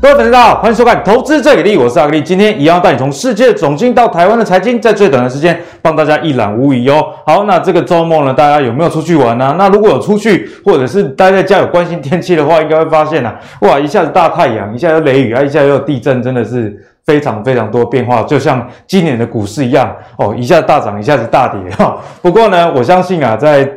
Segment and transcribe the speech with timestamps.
[0.00, 2.22] 各位粉丝大家好，欢迎收看《投资最给力》，我是阿力。
[2.22, 7.04] 今天一样带你从世界总经到台湾的财经，在最短的时间帮大家一览无遗哦。
[7.26, 21.98] 好，那这个周末呢，大家有没有出去玩呢、那如果有出去，或者是待在家有关心天气的话，应该会发现啊，哇，一下子大太阳，一下又雷雨啊，一下又有地震，真的是非常非常多变化，就像今年的股市一样哦，一下大涨，一下子大跌哈。
[22.22, 23.68] 不过呢，我相信啊，在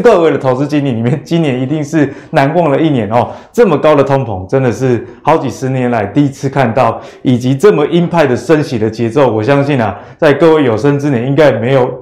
[0.00, 3.28] 各位的投资经理里面，今年一定是难忘的一年哦。
[3.52, 12.00] 这么高的通膨，真的是好几十年来第一次看到，以及这么鹰派的升息的节奏，我相信啊，在各位有生之年应该没有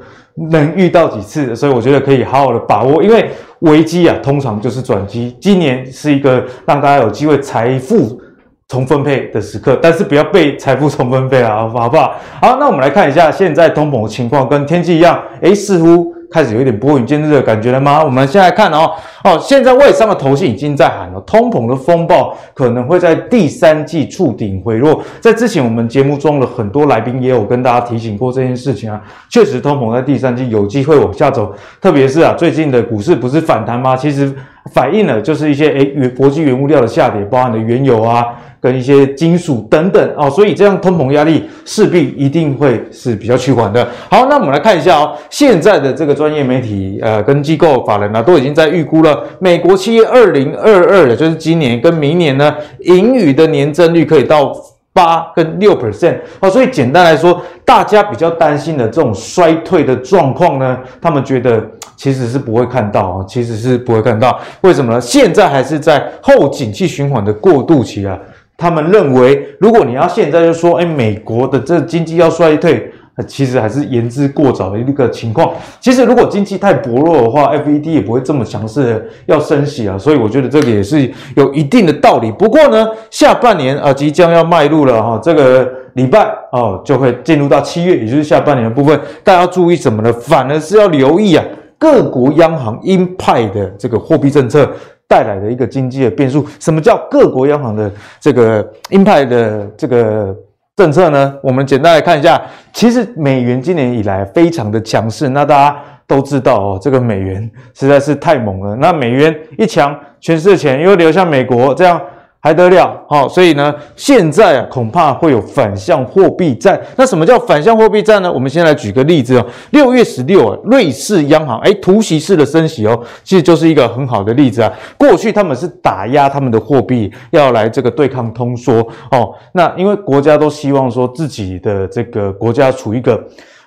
[0.51, 3.31] 能遇到几次，所以我觉得可以好好的把握，因为
[3.61, 5.37] 危机啊，通常就是转机。
[5.41, 8.21] 今年是一个让大家有机会财富
[8.69, 12.15] 重分配的时刻，但是不要被财富重分配啊，好不好？
[12.41, 16.18] 好，那我们来看一下现在通膨的情况，跟天气一样，诶，似乎。
[16.31, 18.05] 开始有一点拨云见日的感觉了吗？
[18.05, 18.93] 我们先来看哦，
[19.25, 25.03] 哦，现在外商的投信已经在喊了，通膨的风暴可能会在第三季触顶回落。
[25.21, 33.97] 在之前我们节目中的很多来宾也有跟大家提醒过这件事情啊，确实通膨在第三季有机会往下走，特别是啊，最近的股市不是反弹吗？
[33.97, 34.31] 其实
[34.73, 38.27] 反映了就是一些诶原国际原物料的下跌，包含的原油啊。
[38.61, 43.87] 跟一些金属等等哦，所以这样通膨压力势必一定会是比较趋缓的。
[44.11, 54.53] 好，那我们来看一下哦，现在的这个专业媒体呃跟机构法人呢、啊，都已经在预估了美国企业二零二二的，就是今年跟明年呢，盈余的年增率可以到
[54.93, 56.51] 八跟六 percent 哦。
[56.51, 61.65] 所以简单来说，大家比较担心的这种衰退的状况呢，他们觉得
[61.97, 64.37] 其实是不会看到啊，其实是不会看到。
[64.63, 65.01] 为什么呢？
[65.01, 68.19] 现在还是在后景气循环的过渡期啊。
[68.59, 72.93] 他们认为，如果你要现在就说，哎，美国的这经济要衰退，
[73.29, 75.53] 其实还是言之过早的一个情况。
[75.81, 79.97] 其实，如果经济太薄弱的话，FED 也不会这么强势的要升息啊。
[79.97, 82.33] 所以，我觉得这个也是有一定的道理。
[82.33, 90.13] 不过呢，下半年啊，即将要迈入了哈，这个礼拜哦，就会进入到七月，也就是下半年的部分，大家要注意什么呢？
[90.13, 91.45] 反而是要留意啊，
[91.79, 94.69] 各国央行鹰派的这个货币政策。
[95.09, 100.37] 带来的一个经济的变数，什么叫各国央行的这个鹰派的这个
[100.77, 101.35] 政策呢？
[101.43, 102.41] 我们简单来看一下，
[102.73, 105.77] 其实美元今年以来非常的强势，那大家
[106.07, 112.01] 都知道哦，这个美元实在是太猛了，那美元一强，全世界钱又流向美国，这样。
[112.41, 116.81] 还得了，好，所以呢，现在啊，恐怕会有反向货币战。
[116.97, 118.33] 那什么叫反向货币战呢？
[118.33, 119.45] 我们先来举个例子哦。
[119.71, 124.73] 六月十六啊，瑞士央行诶突袭式的升息哦，其实就是一个很好的例子啊。
[124.97, 129.35] 过去他们是打压他们的货币，要来这个对抗通缩哦。
[129.53, 133.21] 那因为国家都希望说自己的这个国家处于一个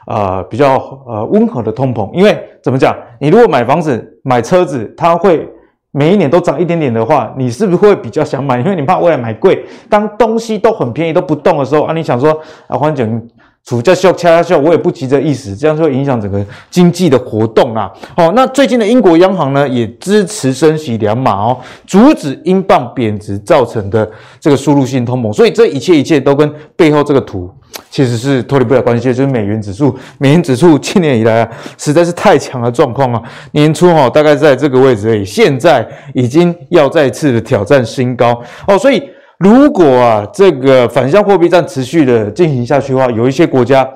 [0.08, 2.96] 呃比较呃温和的通膨，因为怎么讲？
[3.20, 5.46] 你如果买房子、买车子，它会。
[5.92, 8.60] 每一年都涨一点点的话，你是不是会比较想买？
[8.60, 9.66] 因为你怕未来买贵。
[9.90, 12.32] 当东西都很便宜都不动的时候啊，你想说
[12.68, 13.30] 啊，环境
[13.66, 17.92] 处在笑掐笑，我也不急着意思，这样就会影响整个经济的活动啊。
[18.16, 24.10] 哦，那最近的英国央行呢，也支持升息两码哦，阻止英镑贬值造成的
[24.40, 25.34] 这个输入性通膨。
[25.34, 27.52] 所以这一切一切都跟背后这个图。
[27.90, 29.98] 其实是脱离不了关系，就是美元指数。
[30.18, 33.22] 美元指数今年以来啊，实在是太强的状况啊。
[33.52, 38.78] 年初哈、哦，大概在这个位置而已，现在已经要再次的挑战新高哦。
[38.78, 39.04] 所以，
[39.40, 43.88] 如果啊，这个反向货币战持续的进行下去的话，有一些国家。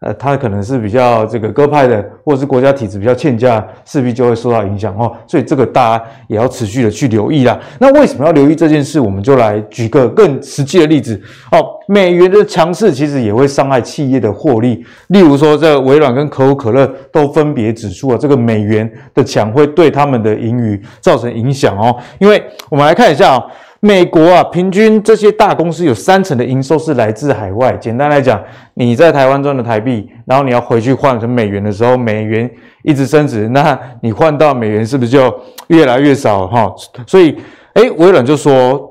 [0.00, 5.12] 呃，它可能是比较这个鸽派的，或者是国家体制比较欠佳，势必就会受到影响哦。
[5.26, 7.58] 所以这个大家也要持续的去留意啦。
[7.80, 9.00] 那为什么要留意这件事？
[9.00, 11.20] 我们就来举个更实际的例子
[11.50, 11.58] 哦。
[11.88, 21.96] 美元的强势其实也会伤害企业的获利，例如说，这微软跟可口可乐都分别指出了这个美元的强会对他们的盈余造成影响哦。
[22.18, 23.42] 因为我们来看一下哦。
[23.80, 27.76] 美国啊，平均这些大公司有三成的营收是来自海外。
[27.76, 28.42] 简单来讲，
[28.74, 32.50] 你在台湾赚的台币，然后你要回去换成美元的时候，美元
[32.82, 35.32] 一直升值，那你换到美元是不是就
[35.68, 36.74] 越来越少哈？
[37.06, 37.36] 所以，
[37.74, 38.90] 诶，微软就说，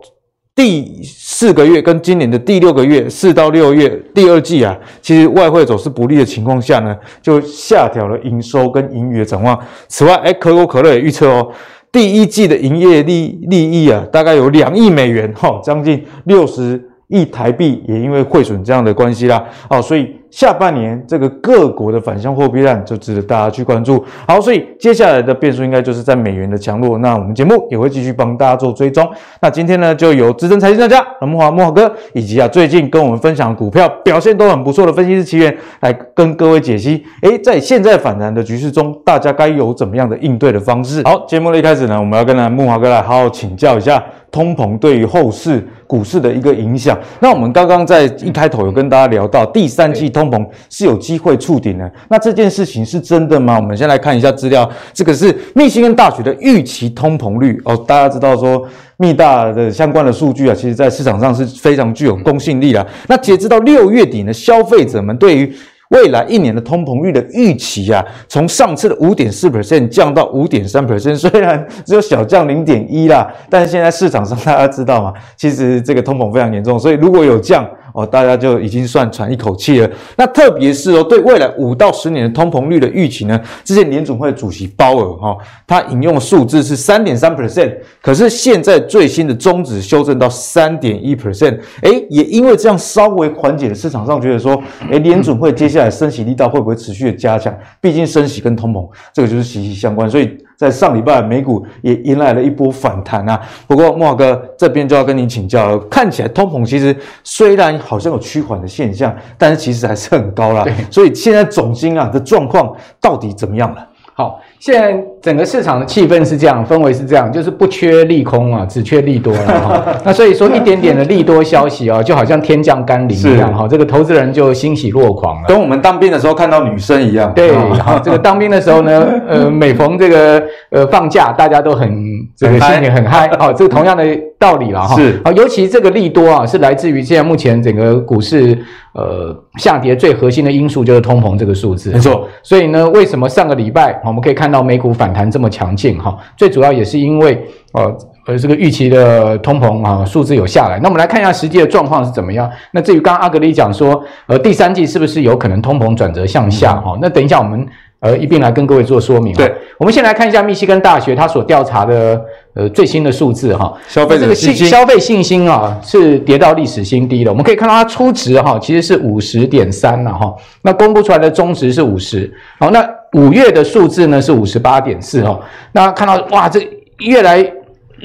[0.56, 9.60] 第四个月跟今年的第六个月，四到六月第二季啊，其实外汇走势不利的情况下呢，就下调了营收跟盈余的展望。
[9.90, 11.52] 此外，诶，可口可乐也预测哦。
[11.98, 24.04] 第一季的营业利利益啊，大概有两亿美元，哈，将近六十亿台币，也因为汇损这样的关系啦，哦，所以下半年这个各国的反向货币战就值得大家去关注。
[24.28, 26.98] 好，所以接下来的变数应该就是在美元的强弱。
[26.98, 29.08] 那我们节目也会继续帮大家做追踪。
[29.42, 37.04] 那今天呢，就由资深财经专家蓝慕驊慕驊哥，以及啊最近跟我们分享股票表现都很不错的分析师奇源来跟各位解析。
[37.22, 41.02] 诶，在现在反弹的局势中，大家该有怎么样的应对的方式？
[41.06, 44.04] 好，节目的一开始呢，我们要跟蓝慕驊哥来好好请教一下。
[44.30, 46.96] 通膨对于后市股市的一个影响。
[47.22, 51.92] 那我们刚刚在一开头有跟大家聊到，第三季通膨是有机会触顶的。
[52.10, 53.56] 那这件事情是真的吗？
[53.58, 57.78] 我们先来看一下资料，这个是密西根大学的预期通膨率哦。
[57.88, 58.66] 大家知道说
[58.98, 62.86] 密大的相关的数据啊，其实在市场上是非常具有公信力的。
[63.08, 65.54] 那截止到六月底呢，消费者们对于
[65.90, 77.66] 未来一年的通膨率的预期啊，从上次的五点四 percent 降到五点三 percent，虽然只有小降零点一啦，但是现在市场上大家知道嘛，其实这个通膨非常严重，所以如果有降。
[77.98, 79.90] 哦，大家就已经算喘一口气了。
[80.16, 83.42] 那特别是哦，对未来五到十年的通膨率的预期呢？
[83.64, 85.36] 之前联准会主席鲍尔哈，
[85.66, 91.58] 他引用的数字是三点三 percent，可是现在最新的终值修正到三点一 percent。
[91.82, 94.62] 诶，也因为这样稍微缓解了市场上觉得说，
[94.92, 97.52] 诶，联准会接下来升息力道会不会持续的加强？
[97.82, 100.38] 毕竟升息跟通膨这个就是息息相关，所以。
[100.58, 103.40] 在上礼拜，美股也迎来了一波反弹啊。
[103.68, 105.80] 不过，慕驊哥这边就要跟你请教了。
[105.82, 110.66] 看起来通膨其实虽然好像有趋缓的现象，但是其实还是很高啦。
[110.90, 113.88] 所以现在总金啊的状况到底怎么样了？
[114.16, 119.84] 好，现在整个市场的气氛是这样，氛围是这样，就是不缺利空啊，只缺利多了哈。
[120.06, 127.34] 那所以说一点点的利多消息啊，就好像天降甘霖一样哈，这个投资人就欣喜若狂了，跟我们当兵的时候看到女生一样。
[127.34, 131.90] 对，好，这个当兵的时候呢， 呃，每逢这个呃放假，大家都很
[132.36, 134.04] 这个心情很嗨，好，这个同样的
[134.40, 134.96] 道理了哈。
[134.96, 138.58] 是，好，尤其这个利多啊，是来自于现在目前整个股市。
[138.94, 142.28] 呃，下跌最核心的因素就是通膨这个数字，没错。
[142.42, 145.98] 所以呢，为什么上个礼拜我们可以看到美股反弹这么强劲？
[146.00, 147.44] 哈，最主要也是因为
[147.74, 147.98] 呃
[148.28, 150.80] 呃这个预期的通膨啊数字有下来。
[150.80, 152.50] 那我们来看一下实际的状况是怎么样。
[152.72, 156.76] 那至于刚刚阿格力讲说，呃，第三季是不是有可能通膨转折向下？
[156.76, 157.68] 哈、那等一下我们。
[158.00, 159.34] 呃，一并来跟各位做说明。
[159.36, 162.22] 对，我们先来看一下密西根大学它所调查的
[162.54, 167.32] 呃最新的数字哈，消费这个信消费信心啊是跌到历史新低了。
[167.32, 172.32] 我们可以看到它初值哈其实是五十点三了哈，那公布出来的终值是五十。
[172.60, 175.40] 好，那五月的数字呢是五十八点四哈，
[175.72, 176.60] 那看到哇，这
[177.00, 177.44] 越来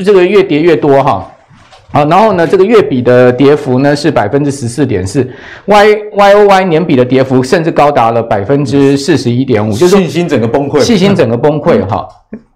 [0.04, 1.30] 这个越跌越多哈。
[1.92, 5.28] 好，然后呢，这个月比的跌幅呢是百分之十四点四
[5.66, 12.08] ，Y Y O Y 年比的跌幅甚至高达了百分之四十一点五，就是信心整个崩溃，信心整个崩溃哈。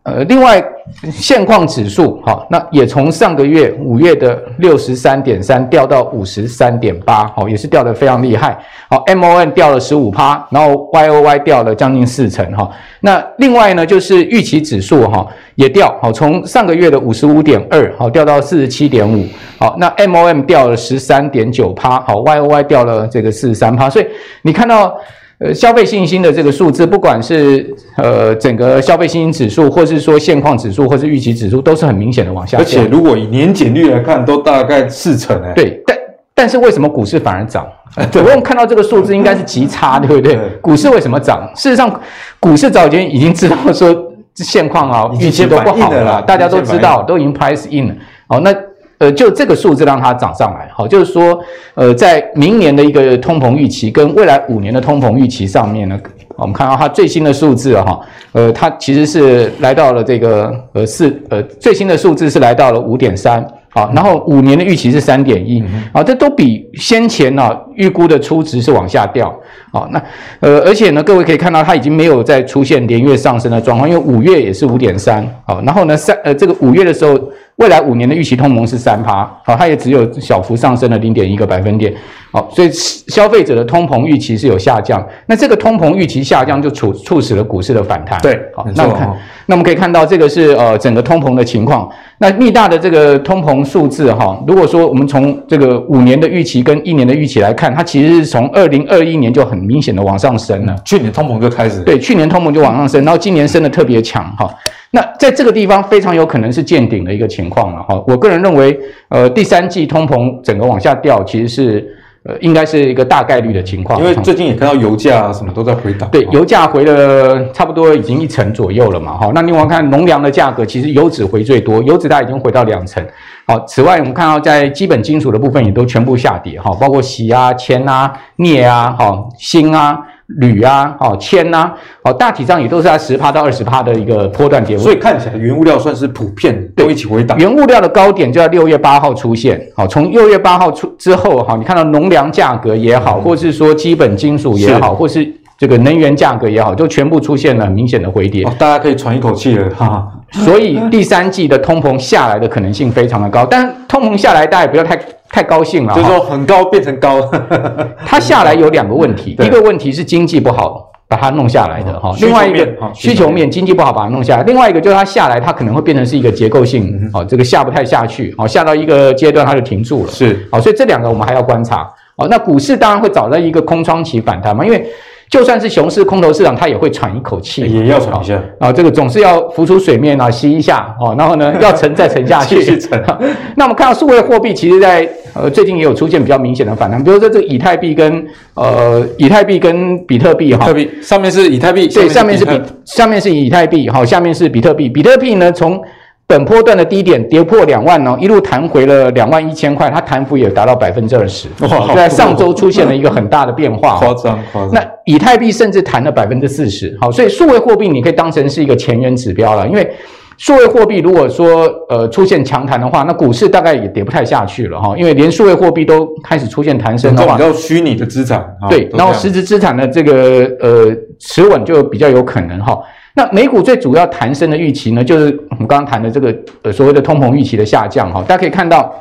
[0.07, 0.65] 呃，另外
[1.11, 8.57] 现况指数好，那也从上个月五月的六十三点三掉到五十三点八，好，也是掉得非常厉害。
[8.89, 12.71] 好，MOM 掉了十五趴，然后 YOY 掉了将近四成哈。
[13.01, 15.27] 那另外呢，就是预期指数哈
[15.57, 19.27] 也掉，好，从上个月的五十五点二好掉到四十七点五，
[19.59, 24.07] 好，那 MOM 掉了十三点九趴，好，YOY 掉了这个四十三趴，所以
[24.43, 24.97] 你看到。
[25.39, 32.57] 呃，消费信心的这个数字，不管是呃整个消费信心指数，或是说现况指数，或是预期指数，都是很明显的往下。
[32.57, 35.53] 而且如果以年减率来看，都大概四成哎。
[35.53, 35.99] 对，但
[36.35, 37.67] 但是为什么股市反而涨？
[38.11, 40.39] 对，我们看到这个数字应该是极差， 对不对？
[40.63, 41.47] 股市为什么涨？
[41.55, 42.01] 事实上，
[42.41, 43.95] 股市早前已经知道说
[44.37, 47.95] 现况啊，预期都不好了，大家都知道，都已经 price in 了。
[48.27, 48.55] 好，那。
[48.99, 51.39] 呃，就这个数字让它涨上来，好，就是说，
[51.75, 56.01] 呃，在明年的一个通膨预期跟未来五年的通膨预期上面呢，
[56.37, 58.01] 我们看到它最新的数字哈，
[58.33, 69.31] 呃，它其实是来到了这个呃四呃最新的数字是来到了五点三，好，然后五年的预期是三点一，啊，这都比先前呢预估的初值是往下掉，
[69.73, 70.03] 好，那
[70.41, 77.21] 呃，而且呢，各位可以看到它已经没有再出现连月上升的状况，因为五月也是五点三，好，然后呢三呃这个五月的时候。
[77.57, 81.91] 未来五年的预期通膨是三趴，好，它也只有小幅上升了零点一个百分点，
[82.31, 104.55] 好，所以消费者的通膨预期是有下降，那这个通膨预期下降就促促使了股市的反弹，对，好，那我们看，那我们可以看到这个是呃整个通膨的情况，那密大的这个通膨数字哈，如果说我们从这个五年的预期跟一年的预期来看，它其实是从二零二一年就很明显的往上升了，去年通膨就开始，对，去年通膨就往上升，然后今年升的特别强哈。
[104.93, 108.03] 那在这个地方非常有可能是见顶的一个情况了哈。
[108.07, 114.01] 我个人认为，呃，第三季通膨整个往下掉，其实是呃，应该是一个大概率的情况。
[114.01, 116.09] 因为最近也看到油价啊什么都在回档。
[116.11, 119.31] 对，油价回了差不多已经一成左右了嘛，哈。
[119.35, 123.05] 那另外看农粮的价格，其实油脂回最多，油脂它已经回到两成。
[123.47, 129.99] 好，此外我们看到在基本金属的部分也都全部下跌，哈，包括锡啊、铅啊、镍啊、哈、锌啊。
[130.27, 137.39] 铝啊，哦，铅呐，哦，大体上也都是在十趴到二十趴的一个波段跌幅，所以看起来原物料算是普遍都一起回档。
[137.39, 150.13] 原物料的高点就在六月八号出现，好，从六月八号出之后，哈，你看到农粮价格也好，或是说基本金属也好，或是这个能源价格也好，就全部出现了明显的回跌，大家可以喘一口气了，哈。
[150.33, 154.99] 所以第三季的通膨下来的可能性非常的高，但通膨下来大家也不要太。
[155.29, 157.21] 太高兴了，就是说很高变成高，
[158.07, 170.49] 它下来有两个问题， 一个问题是经济不好把它弄下来的哈，另外一个需求面经济不好把它弄下来，另外一个就是它下来它可能会变成是一个结构性，哦这个下不太下去，哦下到一个阶段它就停住了，是。
[170.51, 174.87] 好，所以这两个我们还要观察，哦，那股市当然会找到一个空窗期反弹嘛，因为。
[175.29, 178.73] 就算是熊市、空头市场，它也会喘一口气，也要喘一下啊。
[178.73, 181.15] 这个总是要浮出水面啊，吸一下哦。
[181.19, 182.65] 然后呢，要沉再沉下去。
[183.57, 190.65] 那我们看到数位货币，其实在呃最近也有出现比较明显的反弹，比如说这个以太币跟呃以太币跟比特币哈。
[190.67, 194.89] 特币上面是以太币，对，上面是比上面是以太币，好，下面是比特币。
[194.89, 195.83] 比特币呢，从
[196.29, 201.47] 本波段的低点跌破两万哦，一路弹回了两万一千块，它弹幅也达到百分之二十。
[201.61, 201.95] 哇！
[201.95, 204.71] 在上周出现了一个很大的变化， 夸张夸张。
[204.73, 206.97] 那以太币甚至弹了百分之四十。
[207.01, 209.89] 好，所以数位货币你可以当成是一个前沿指标了，因为
[210.37, 222.77] 数位货币如果说呃出现强弹的话，那股市大概也跌不太下去了哈，因为连数位货币都开始出现弹升的话，比较虚拟的资产对，然后实质资产的这个呃持稳就比较有可能哈。
[223.17, 228.95] 那美股最主要弹升的预期呢，就是我们刚刚谈的这个呃所谓的通膨预期的下降哈，大家可以看到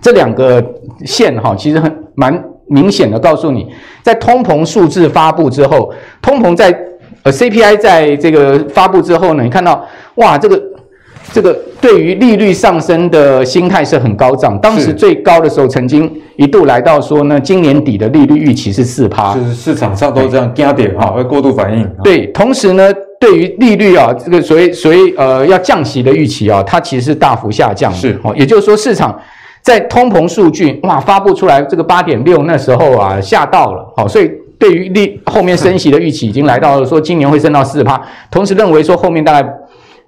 [0.00, 0.64] 这两个
[1.04, 3.70] 线哈，其实很蛮明显的告诉你，
[4.02, 5.92] 在通膨数字发布之后，
[6.22, 6.76] 通膨在
[7.22, 10.71] 呃 CPI 在这个发布之后呢，你看到哇这个。
[11.32, 21.88] 这个对于利率上升的心态是很高涨，当时最高的时候曾经一度来到说呢，今年底的利率预期是四趴，就是市场上都这样加点哈，会过度反应。
[22.04, 27.98] 对，同时呢，对于利率啊，这个所谓所谓呃要降息的预期啊，它其实是大幅下降的。
[27.98, 29.18] 是哦，也就是说市场
[29.62, 39.48] 在通膨数据哇发布出来这个八点六那时候啊吓到了，好，所以对于利后面升息的预期已经来到了说今年会升到四趴，同时认为说后面大概。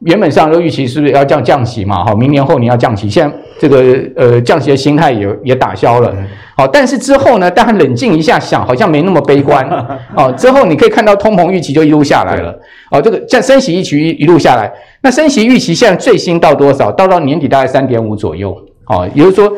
[0.05, 2.05] 原本上都预期是不是要降降息嘛？
[2.05, 3.83] 哈，明年后年要降息，现在这个
[4.17, 6.15] 呃降息的心态也也打消了。
[6.57, 9.67] 好，但是之后呢，大家冷静一下想，好像没那么悲观。
[10.15, 12.55] 哦，之后你可以看到通膨预期就一路下来了。
[12.91, 14.71] 哦，这个降升息预期一一路下来，
[15.03, 16.93] 那升息预期现在最新到多少？
[16.93, 18.57] 到到年底大概三点五左右。
[18.87, 19.53] 哦，也就是说。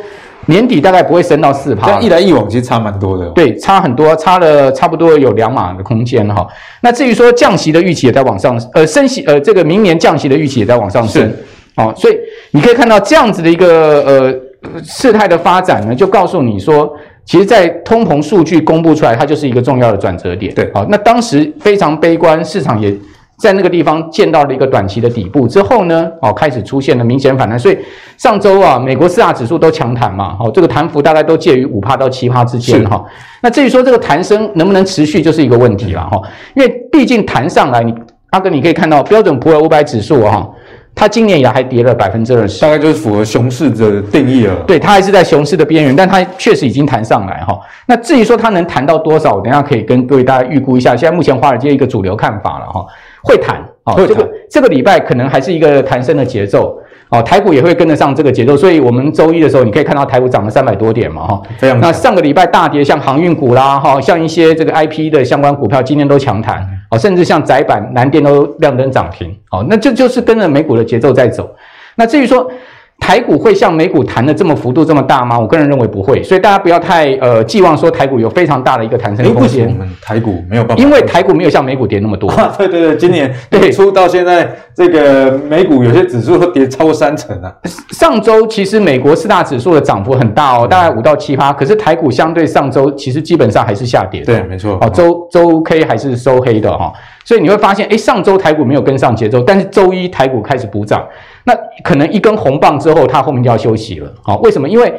[0.46, 3.26] 年底大概不会升到四趴，但一来一往其实差蛮多的。
[3.30, 6.46] 对，差很多，差了差不多有两码的空间哈。
[6.80, 11.22] 那至于说降息的预期也在往上，呃，升息，呃，这个明年降息的预期也在往上升。
[11.22, 11.44] 是，
[11.76, 12.16] 哦，所以
[12.52, 14.34] 你可以看到这样子的一个呃
[14.82, 16.92] 事态的发展呢，就告诉你说，
[17.24, 20.54] 其实，在通膨数据公布出来，它就是一个重要的转折点。
[20.54, 22.94] 对，好，那当时非常悲观，市场也。
[23.38, 27.78] 在那个地方见到了一个短期的底部之后呢，哦，开始出现了明显反弹，所以
[28.16, 33.04] 上周啊，美国四大指数都强弹嘛，哦，这个弹幅大概都介于五帕到七帕之间哈。
[33.42, 36.20] 那至于说这个弹升能不能持续，就是一个问题了哈，
[36.54, 37.94] 因为毕竟弹上来，你
[38.30, 40.50] 阿哥你可以看到标准普尔五百指数哈，
[40.94, 44.54] 它今年以来还跌了百分之二十，大概就是符合熊市的定义了。
[44.66, 47.60] 对，它还是在熊市的边缘，但它确实已经弹上来哈。
[47.86, 52.86] 那至于说它能弹到多少，我等一下可以跟各位大家预估一下，现在目前华尔街一个主流看法了哈。
[53.26, 56.78] 会弹哦，这个这个礼拜可能还是一个弹升的节奏
[57.08, 61.42] 哦，台股也会跟得上这个节奏，所以我们周一的时候，你可以看到台股涨了三百多点嘛哈。
[61.58, 61.78] 这样。
[61.80, 71.50] 那上个礼拜大跌，像航运股啦哈，像一些这个 IP 的相关股票，今天都强弹哦，甚至像窄板、南电都亮灯涨停哦，那这就是跟着美股的节奏在走。
[71.96, 72.48] 那至于说。
[72.98, 75.38] 台股会像美股弹的这么幅度这么大吗？
[75.38, 79.68] 我个人认为不会，所以大家不要太呃寄望说台股有非常大的一个弹升空间。
[79.68, 82.28] 我们台股没有办法，因为台股没有像美股跌那么多。
[82.30, 87.54] 啊、对对对，今年对初到现在，这个美股有些指数都跌超过三成啊。
[87.92, 94.26] 上周其实美国四大指数的涨幅很大哦，大概五到七趴，可是台股相对上周其实基本上还是下跌的。
[94.26, 94.78] 对，没错。
[94.80, 96.92] 哦，周周 K 还是收黑的哈、哦，
[97.24, 101.06] 所以你会发现，诶，上周台股没有跟上节奏，但是周一台股开始补涨。
[101.46, 104.12] 那可能一根红棒之后，它后面就要休息了。
[104.20, 104.68] 好，为什么？
[104.68, 104.92] 因为，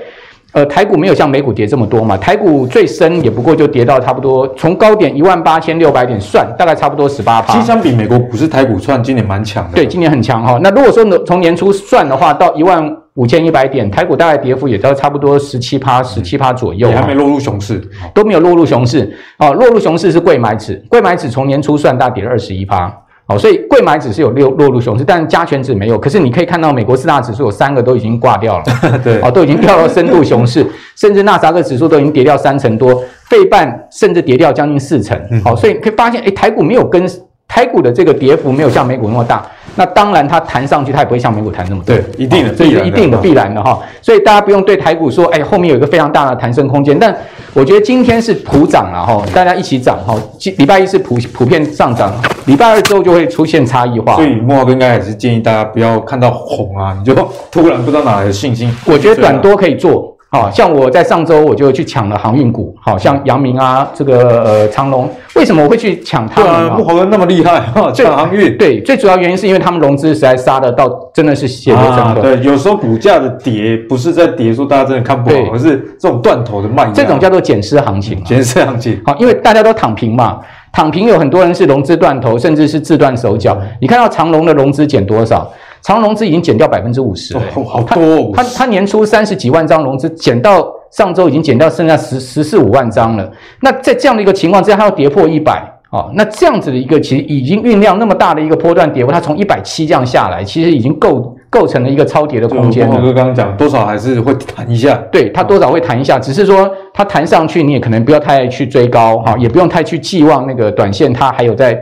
[0.53, 2.15] 呃，台股没有像美股跌这么多嘛。
[2.15, 7.53] 台股最深也不过就跌到差不多从高点一万八千六百点算，大概差不多十八趴。
[7.53, 9.75] 其实相比美国股市，台股算今年蛮强的。
[9.75, 10.57] 对，今年很强哈。
[10.63, 17.81] 那如果说从年初算的话，到一万五千一百点，台股大概跌幅也到差不多十七趴、十七趴左右，也还没落入熊市，
[18.13, 19.51] 都没有落入熊市哦。
[19.53, 22.95] 落入熊市是贵买指，贵买指从年初算大跌了二十一趴，
[23.27, 25.97] 哦，所以贵买指是有六落入熊市，但加权指没有。
[25.99, 28.65] 可是你可以看到，美国四大指数有三个都已经挂掉了，
[29.03, 30.65] 对，哦，都已经掉到深度熊市，
[30.95, 37.07] 甚至纳斯达克指数都已经跌掉三成多，费半甚至跌掉将近四成，好、哦，所以可以发现，哎，台股没有跟。
[37.49, 39.41] 台股的这个跌幅没有像美股那么大，
[39.77, 41.95] 那当然它弹上去，它也不会像美股弹那么多。
[41.95, 43.79] 对，一定的，这是一定的必然的哈。
[44.01, 46.97] 所以大家不用对台股说，哎，后面有一个非常大的弹升空间。
[46.99, 47.15] 但
[47.53, 50.15] 我觉得今天是普涨了哈，大家一起涨哈。
[50.57, 52.11] 礼拜一是普普遍上涨，
[52.47, 54.15] 礼拜二之后就会出现差异化。
[54.15, 57.13] 所以慕驊哥应该也是建议大家不要看到红啊，你就
[57.51, 58.75] 突然不知道哪来的信心。
[58.85, 60.16] 我觉得短多可以做。
[60.29, 66.73] 好像我在上周我就去抢了航运股，好像阳明啊，这个呃长荣，为什么我会去抢它们？
[66.73, 67.63] 慕驊哥那么厉害，
[67.95, 68.57] 抢航运。
[68.57, 72.21] 对，最主要原因是因为他们融资实在杀的到，真的是血流成河。
[72.21, 76.91] 对，有时候股价的跌不是在跌，说大家真的看不好，而是这种断头的卖压。
[76.91, 78.99] 这种叫做减失行情，减失行情。
[79.05, 80.39] 好，因为大家都躺平嘛，
[80.73, 83.57] 躺平有很多人是融资断头，甚至是自断手脚。
[83.79, 85.49] 你看到长荣的融资减多少？
[85.81, 88.31] 长融资已经减掉百分之五十，好多、哦。
[88.35, 93.31] 他他年初三十几万张融资，减到上周已经减掉剩下十十四五万张了。
[93.61, 102.89] 那在这样的一个情况之下，它要跌破一百啊，那这样子的一个其实已经酝酿那么大的一个波段跌幅，它从一百七这样下来，其实已经构构成了一个超跌的空间。
[102.89, 111.81] 慕驊哥刚刚讲，多少还是会弹一下，对，它多少会弹一下，只是说它弹上去，你也可能不要太去追高哈，也不用太去寄望那个短线它还有在。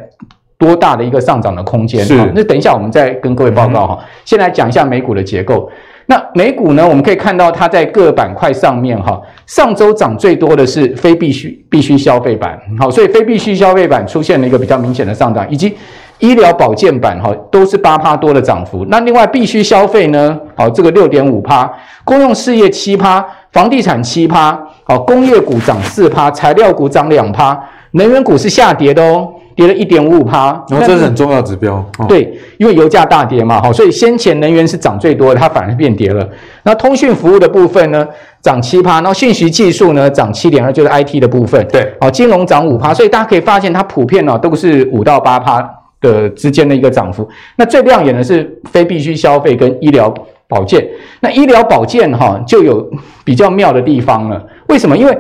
[0.58, 2.04] 多大的一个上涨的空间？
[2.04, 2.16] 是。
[2.36, 3.98] 那等一下我们再跟各位报告哈。
[4.00, 5.70] 嗯、先来讲一下美股的结构。
[6.08, 15.76] 那美股呢，我们可以看到它在各板块上面哈，上周涨最多的是非必需必需消费板，好，所以非必需消费板出现了一个比较明显的上涨，以及
[16.20, 18.86] 医疗保健板哈，都是八趴多的涨幅。
[18.88, 21.68] 那另外必须消费呢，好，这个六点五趴，
[22.04, 27.60] 公用事业七趴，房地产七趴，好，工业股涨四趴，材料股涨两趴，
[27.94, 29.28] 能源股是下跌的哦。
[29.56, 31.76] 跌了一点五五趴，然后这是很重要的指标。
[31.98, 36.28] 哦、对，因为油价大跌嘛，好，所以先前能源是涨最多的，它反而变跌了。
[36.64, 38.06] 那通讯服务的部分呢，
[38.42, 41.66] 涨七趴，然后讯息技术呢涨七点二，就是 IT 的部分。
[41.72, 45.66] 对，好，金融涨五趴，所以大家可以发现它普遍呢都是五到八趴
[46.02, 47.28] 的之间的一个涨幅。
[47.56, 50.14] 那最亮眼的是非必需消费跟医疗
[50.50, 50.86] 保健。
[51.22, 52.86] 那医疗保健哈就有
[53.24, 54.98] 比较妙的地方了，为什么？
[54.98, 55.18] 因为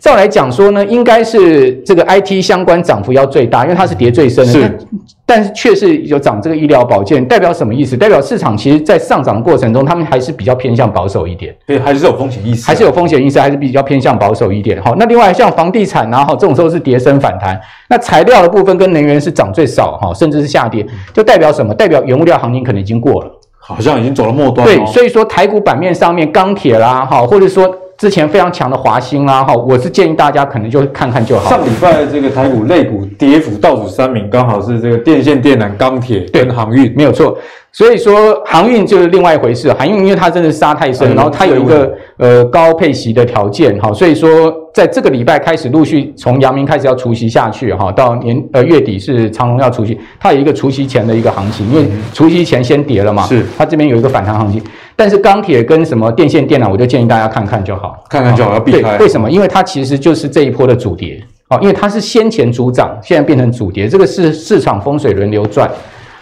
[0.00, 4.52] 照来讲说呢，应该是这个 IT 相关涨幅要最大，因为它是跌最深的。
[4.52, 4.78] 是，
[5.26, 7.96] 但是却是有涨这个医疗保健，代表什么意思？
[7.96, 11.54] 代表市场其实在上涨的过程中，他们还是比较偏向保守一点。
[11.66, 14.80] 对，还是有风险意识，还是有风险意识，还是比较偏向保守一点。
[14.80, 17.60] 好，那另外像房地产然后这种时候是跌升反弹。
[17.88, 21.74] 那材料的部分跟能源是涨最少哈，甚至是下跌，就代表什么？
[21.74, 24.64] 代表原物料行情可能已经过了，好像已经走了末端。
[24.64, 27.74] 对，所以说台股版面上面钢铁啦，哈，或者说。
[27.98, 31.50] 之前非常强的华兴啦，哈，我是建议大家可能就看看就好。
[31.50, 37.36] 上礼拜这个台股类股跌幅倒数三名，刚好是这个电线电缆、钢铁跟航运，没有错。
[37.78, 54.60] 所以说航运就是另外一回事，航运因为它真的杀太深，然后它有一个呃高配息的条件哈，所以说在这个礼拜开始陆续从阳明开始要除息下去哈，到年呃月底是长隆要除息，它有一个除息前的一个行情，因为除息前先跌了嘛，是它这边有一个反弹行情，
[54.96, 58.98] 但是钢铁跟什么电线电缆，我就建议大家看看就好，看看就好，要避开。
[58.98, 59.30] 为什么？
[59.30, 65.70] 因为它其实就是这一波的主跌，好，因为它是先前主涨，现在变成主跌，这个是市场风水轮流转。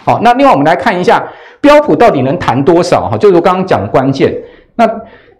[0.05, 1.27] 好，那另外我们来看一下。
[1.61, 3.09] 标普到底能弹多少？
[3.09, 4.33] 哈，就是我刚刚讲的关键。
[4.75, 4.87] 那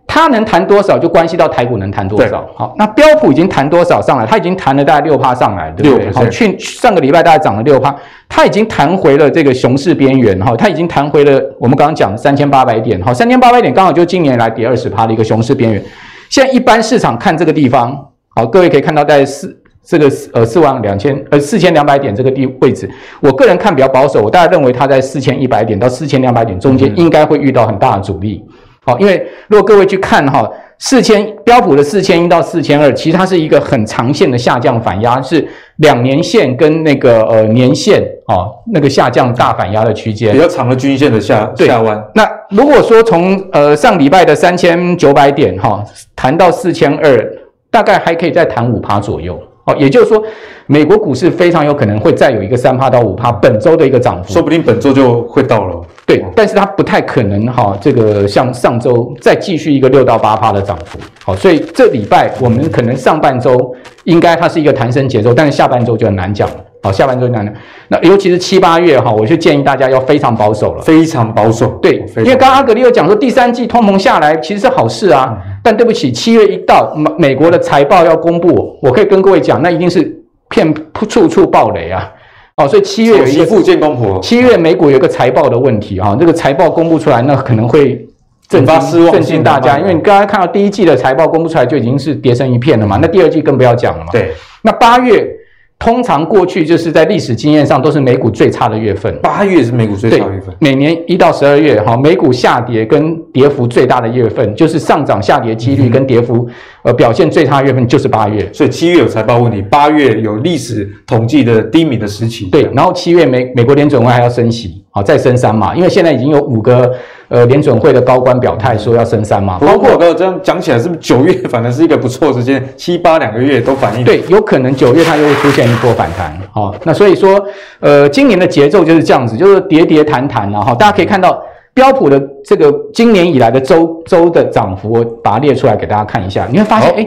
[0.10, 2.48] 它能弹多少，就关系到台股能弹多少。
[2.56, 4.26] 好，那标普已经弹多少上来？
[4.26, 6.12] 它已经弹了大概六趴上来，对不对？
[6.14, 7.94] 好，去上个礼拜大概涨了六趴，
[8.30, 10.40] 它已经弹回了这个熊市边缘。
[10.40, 13.02] 哈，它已经弹回了我们刚刚讲的三千八百点。
[13.04, 15.84] 好，三千八百点刚好就今年来跌二十趴的一个熊市边缘。
[16.30, 19.62] 现在一般市场看这个地方，好，各位可以看到在四。
[19.88, 22.90] 这个呃四万两千呃四千两百点这个地位置，
[23.22, 28.44] 我个人看比较保守，我大概认为它在四千一百点到四千两百点中间应该会遇到很大的阻力。
[28.86, 35.46] 好，因为如果各位去看哈，四千标普的四千一到四千二，其实它是一个很长线的下降反压，是
[35.78, 42.02] 两年线跟那个呃年线啊那个下降大反压的区间，比较长的均线的下下弯。
[42.14, 45.84] 那如果说从呃上礼拜的三千九百点哈
[46.16, 47.38] 谈到四千二，
[47.70, 49.38] 大概还可以再谈五趴左右。
[49.68, 50.24] 哦，也就是说，
[50.66, 55.82] 美国股市非常有可能会再有一个三趴到五趴，本周的一个涨幅，说不定本周就会到了。
[56.06, 63.76] 对，但是它不太可能哈，这个像上周再继续一个六到八趴的涨幅，好，所以这礼拜我们可能上半周
[64.06, 67.54] 应该它是一个弹升节奏，但是下半周就很难讲了，好，下半周难讲。
[67.90, 71.68] 那尤其是七八月哈，我就建议大家要非常保守了，非常保守。
[71.82, 80.74] 对，因为刚刚阿格里有讲说第三季通膨下来其实是好事啊，但对不起，七月一到，美美国的财报要公布，我可以跟各位讲，那一定是片
[81.10, 82.10] 处处爆雷啊。
[82.58, 88.08] 哦，所以七月有一个复见公婆，七月美股有个财报的问题啊，这个财报公布出来，那可能会
[88.48, 94.12] 震惊震惊大家，因为你刚才看到第一季的财报公布出来就已经是跌成一片了嘛，那第二季更不要讲了嘛。
[94.12, 95.37] 对，那八月。
[95.80, 100.54] 通常过去就是在历史经验上都是美股最差的月份，八月是美股最差的月份。
[100.60, 106.50] 每年一到十二月，哈，美股下跌跟跌幅最大的月份，就是上涨下跌几率跟跌幅，
[106.88, 108.50] 呃，表现最差的月份就是八月。
[108.54, 112.46] 所以七月有财报问题，八月有历史统计的低迷的时期。
[112.46, 116.94] 对，然后七月美美国联准会还要升息，好，再升三嘛，因为现在已经有五个。
[117.30, 122.66] 呃，联准会的高官表态说要升三嘛，包括这样讲起来，是不是九月反而是一个不错时间？
[122.78, 126.40] 七八两个月都反映对，有可能九月它又会出现一波反弹。
[126.54, 127.46] 好，那所以说，
[127.82, 130.74] 呃，今年的节奏就是这样子，就是跌跌弹弹了哈。
[130.74, 131.38] 大家可以看到
[131.74, 132.18] 标普的
[132.48, 137.06] 这个今年以来的周周的涨幅，我把它列出来给大家看一下，你会发现，哎，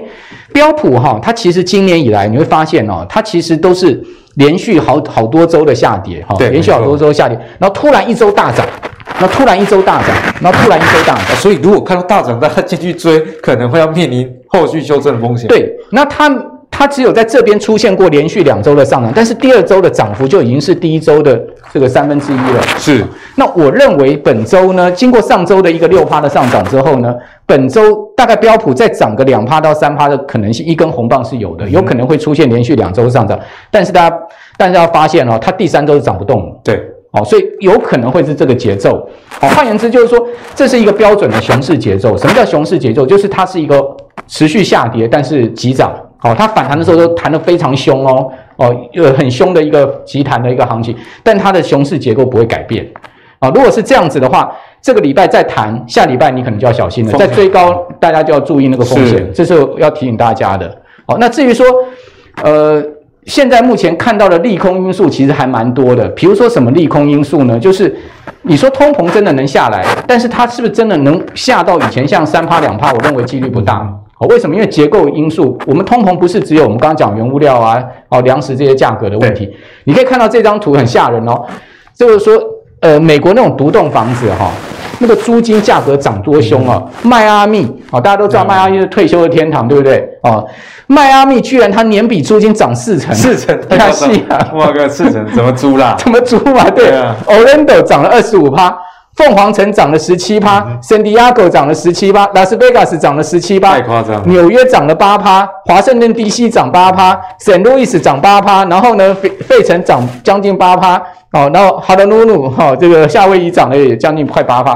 [0.53, 3.99] 标普哈，它其实今年以来你会发现哦，它其实都是
[4.35, 8.67] 连续好好多周的下跌哈，连续好多周下跌，然后突然一周大涨。
[9.19, 15.47] 那突然一周大涨，然后突然一周大涨，所以如果看到大涨，大家进去追，可能会要面临后续修正的风险。
[15.49, 16.29] 对，那它
[16.71, 21.39] 它只有在这边出现过连续两周的上涨，但是第二周的涨幅就已经是第一周的
[21.73, 22.63] 这个三分之一了。
[22.79, 23.05] 是，
[23.37, 33.39] 那我认为本周呢，经过上周的一个六趴的上涨之后呢，本周大概标普再涨个两趴到三趴的可能性，一根红棒是有的，有可能会出现连续两周上涨，
[33.71, 34.19] 但是大家
[34.57, 36.61] 但是要发现哦，它第三周是涨不动了。
[36.65, 36.81] 对。
[37.13, 39.05] 哦，所以有可能会是这个节奏。
[39.41, 42.17] 哦，换言之就是说，这是一个标准的熊市节奏。
[42.17, 43.05] 什么叫熊市节奏？
[43.05, 43.85] 就是它是一个
[44.29, 45.93] 持续下跌，但是急涨。
[46.23, 52.87] 哦，它反弹的时候都弹得非常凶哦，哦，呃，很凶的一个急弹的一个行情，但它的熊市结构不会改变。
[53.39, 54.53] 啊，如果是这样子的话，
[54.83, 57.13] 这个礼拜再弹，下礼拜你可能就要小心了。
[57.19, 60.77] 在追高，大家就要注意那个风险，这是要提醒大家的。
[61.07, 61.67] 好，那至于说，
[62.43, 62.83] 呃。
[63.27, 67.61] 现在目前看到的利空因素其实还蛮多的，比如说什么利空因素呢？
[67.61, 67.95] 就是
[68.43, 72.91] 你说通膨真的能下来，但是它是不是真的能下到以前像三趴两趴？
[72.91, 73.87] 我认为几率不大。
[74.21, 74.55] 哦，为什么？
[74.55, 79.51] 因为结构因素，我们通膨不是只有我们刚刚讲原物料啊、哦粮食这些价格的问题。
[79.85, 81.43] 你可以看到这张图很吓人哦，
[81.95, 82.39] 就是说，
[82.81, 84.51] 呃，美国那种独栋房子哈、哦，
[84.99, 86.83] 那个租金价格涨多凶啊！
[87.03, 90.07] 迈阿密啊，大家都知道迈阿密是退休的天堂，对不对？
[90.23, 90.47] 哦。
[90.87, 94.51] 迈阿密居然它年比租金涨四成，四成太细啊！
[94.55, 95.95] 哇个四成怎么租啦？
[96.03, 96.69] 怎么租嘛？
[96.69, 98.77] 对啊，Orlando 涨了二十五趴，
[99.21, 104.27] 凤凰城涨了十七趴，San Diego 涨了十七趴，拉斯维加斯涨了十七趴，太夸张。
[104.27, 110.97] 纽约涨了八趴，华盛顿 DC 涨八趴，Saint Louis 涨八趴，然后呢，费费城涨将近八趴，
[111.33, 114.73] 哦，然后哈德努努哈这个夏威夷涨了也将近快八趴。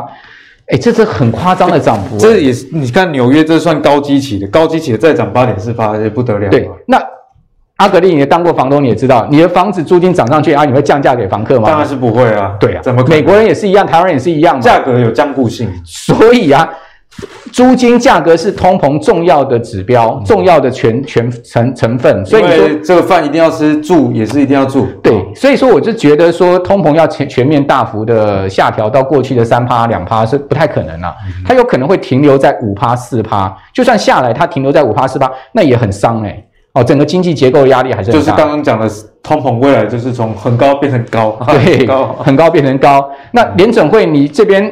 [0.67, 2.19] 哎，这是很夸张的涨幅。
[2.19, 6.51] 这也是你看纽约，这算高基期的，高基期的再涨八点四八，也不得了。
[6.51, 6.99] 对，那
[7.77, 11.69] 阿格力，你也当过房东，你也知道，你的房子租金涨上去啊，你会降价给房客吗？
[11.69, 12.55] 当然是不会啊。
[12.61, 13.05] 对啊，怎么？
[13.09, 15.69] 美国人也是一样，台湾人也是一样，价格有僵固性。
[15.85, 16.69] 所以啊。
[17.53, 24.85] 租金价格是通膨重要的指标，重要的全全成成分，所以说这个饭一定要吃，住也是一定要住。
[25.01, 31.15] 对，所以说我就觉得说通膨要全全面大幅的下调到过去的三趴两趴是不太可能了，
[31.47, 36.49] 它有可能会停留在五趴四趴，就算下来它停留在五趴四趴，那也很伤哎、欸。
[36.75, 38.25] 哦，整个经济结构的压力还是很大。
[38.27, 38.89] 就是刚刚讲的
[39.23, 43.11] 通膨未来就是从很高变成高， 对， 很高很高变成高。
[43.33, 44.71] 那联准会你这边。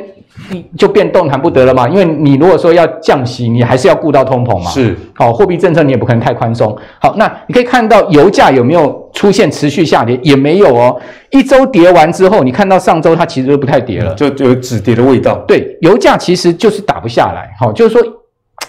[0.79, 4.71] 就变动弹不得了嘛，因为你如果说要降息，你还是要顾到通膨嘛。
[4.71, 6.75] 是，好，货币政策你也不可能太宽松。
[6.99, 10.19] 好，那你可以看到油价有没有出现持续下跌？
[10.23, 10.99] 也没有哦。
[11.31, 15.35] 一周跌完之后，你看到上周它其实都不太跌了，就有止跌的味道。
[15.47, 17.51] 对，油价其实就是打不下来。
[17.61, 18.03] 好，就是说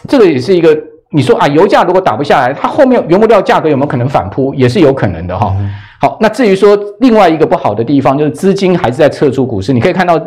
[0.10, 0.78] 这个也是一个，
[1.14, 4.54] 你说啊，油价如果打不下来，它后面原物料价格有没有可能反扑？
[4.56, 5.56] 也是有可能的哈。
[5.60, 9.72] 嗯、好，那至于说另外一个不好的地方，就是资金还是在撤出股市。
[9.72, 10.20] 你可以看到。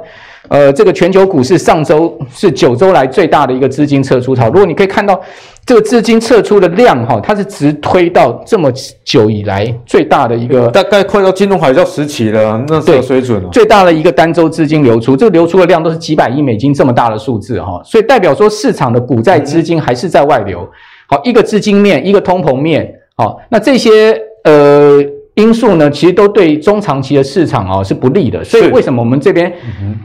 [0.49, 4.47] 呃，这个全球股市上周是九周来最大的一个资金撤出潮。
[4.47, 5.21] 如果你可以看到
[5.67, 8.71] 这个资金撤出的量哈，它是直推到这么
[9.05, 13.49] 久以来最大的一个，大概快到金融海啸时期了，那这个水准了。
[13.51, 20.67] 最大的一个单周资金流出，这个流出的量都是几百亿美金这么大的数字哈，所以代表说市场的股债资金还是在外流。
[21.09, 25.05] 好，一个资金面，一个通膨面，好，那这些呃。
[25.37, 28.43] 因因素呢，其实都对中长期的市场哦是不利的。
[28.43, 29.53] 所以为什么我们这边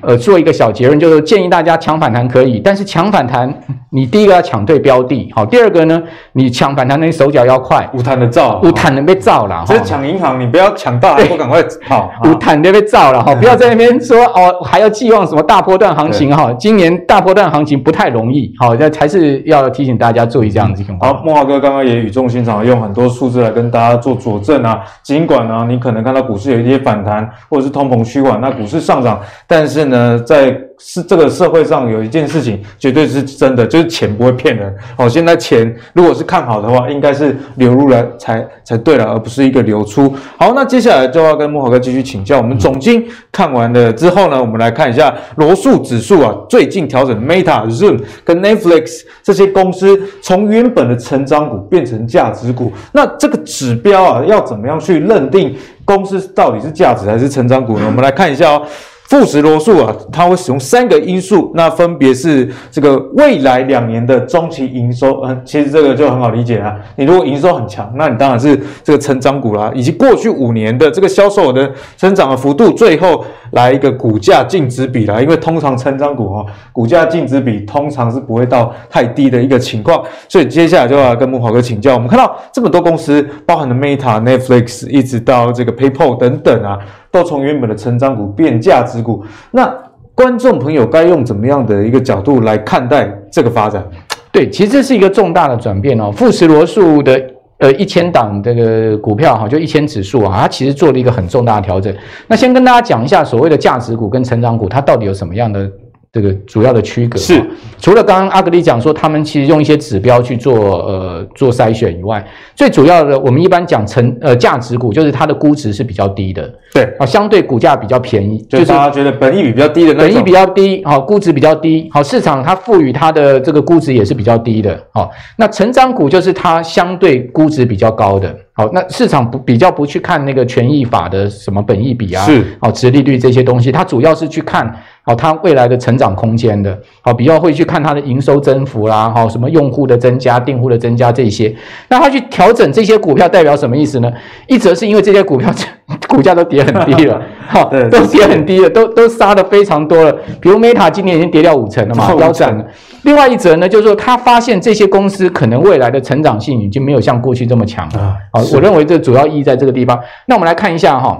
[0.03, 3.51] 呃做一个小结论，就是建议大家抢反弹可以，但是抢反弹
[3.89, 5.99] 你第一个要抢对标的，好，第二个呢，
[6.33, 7.89] 你抢反弹那手脚要快。
[7.93, 9.65] 无弹的造，无弹的被造了。
[9.65, 12.11] 所以抢银行，你不要抢大，不赶快跑。
[12.23, 16.53] 无弹的被造了哈，不要在那边说哦，还要寄望什么大波段行情哈。
[16.53, 20.83] 今年大波段行情不太容易，好，那还是要提醒大家注意这样子。
[20.99, 24.83] 好，莫华哥刚刚也语重心长用很多数字来跟大家做佐证啊。
[25.21, 30.51] 尽管呢，你可能看到股市有一些反弹，或者是通膨趋缓，那股市上涨，但是呢，在
[30.83, 34.75] 是这个社会上有一件事情绝对是真的，就是钱不会骗人。
[34.97, 40.13] 好，现在钱如果是看好的话，应该是流入来才才对了，而不是一个流出。
[40.37, 42.37] 好，那接下来就要跟慕驊哥继续请教。
[42.37, 57.85] 我们总经看完了之后呢，我们来看一下罗素指数啊，最近调整 Meta、Zoom 跟 Netflix 这些公司从原本的成长股变成价值股，那这个指标啊，要怎么样去认定公司到底是价值还是成长股呢？
[57.85, 58.63] 我们来看一下哦。
[59.11, 66.77] 富时罗素啊，它会使用三个因素，那分别是这个未来两年的中期营收，嗯，其实这个就很好理解啊。
[66.95, 73.21] 你如果营收很强，那你当然是这个成长股啦，以及过去五年的这个销售的增长的幅度，最后
[73.51, 75.19] 来一个股价净值比啦。
[75.19, 81.95] 因为通常成长股哈，股价净值比通常是不会到太低的一个情况，所以接下来就要跟木华哥请教。
[81.95, 86.79] 我们看到这么多公司，包含了 Meta、Netflix，一直到这个 PayPal 等等啊。
[87.11, 89.71] 都从原本的成长股变价值股，那
[90.15, 93.83] 观众朋友该用怎么样的一个角度来看待这个发展？
[94.31, 96.11] 对，其实这是一个重大的转变哦。
[96.11, 97.21] 富时罗素的
[97.57, 101.93] 呃一千档这个股票哈，就一千指数啊，它其实做了一个很重大的调整。
[102.27, 105.69] 那先跟大家讲一下所谓的价值股跟成长股，它到底有什么样的？
[106.13, 107.41] 这个主要的区隔是，
[107.79, 112.21] 除了刚刚阿格力讲说，他们其实用一些指标去做呃做筛选以外，
[112.53, 116.83] 最主要的我们一般讲成呃价值股，就是它的估值是比较低的，对。
[116.99, 128.35] 啊，相对股价比较便宜，就是大家觉得本益比比较低的本益比较低，好，估值比较低，好，市场它赋予它的这个估值也是比较低的，好，那成长股就是它相对估值比较高的。
[128.53, 134.69] 好，那市场不比较不去看那个权益法的什么本益比啊，是，好，殖利率这些东西，它主要是去看
[135.03, 141.55] 好它未来的成长空间的，好，比较会去看它的营收增幅啦，好，什么用户的增加、订户的增加这些，
[141.89, 144.11] 那它去调整这些股票代表什么意思呢？
[144.47, 145.51] 一则是因为这些股票
[146.07, 152.63] 股价都跌很低了， 好，都跌很低了，都都杀得非常多了，比如 Meta 今年已经跌掉五成了嘛，腰斩了。
[153.03, 158.15] 另外一则呢，就是说他发现这些公司可能未来的成长性已经没有像过去这么强了。
[158.31, 159.99] 好，我认为这主要意义在这个地方。
[160.27, 161.19] 那我们来看一下哈，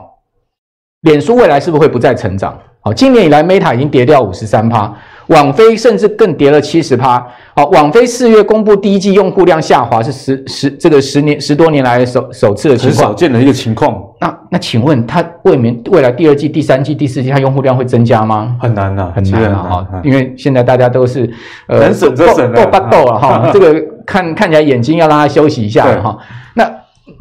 [1.02, 2.56] 脸书未来是不是会不再成长？
[2.82, 4.92] 好，今年以来 Meta 已经跌掉五十三趴。
[5.28, 7.26] 网飞甚至更跌了七十趴。
[7.56, 14.04] 好，网飞四月公布第一季用户量下滑，是十十这个十年十多年来首首次的情况，很少见的一个情况。
[14.20, 18.58] 那那请问它未明未来第二季、第三季、第四季它用户量会增加吗？
[18.60, 19.64] 很难呐、啊，很难啊！
[19.64, 21.32] 哈，因为现在大家都是
[21.68, 23.52] 呃能省则省的，斗斗斗了哈。
[23.54, 26.18] 这个看看起来眼睛要让它休息一下哈。
[26.56, 26.70] 那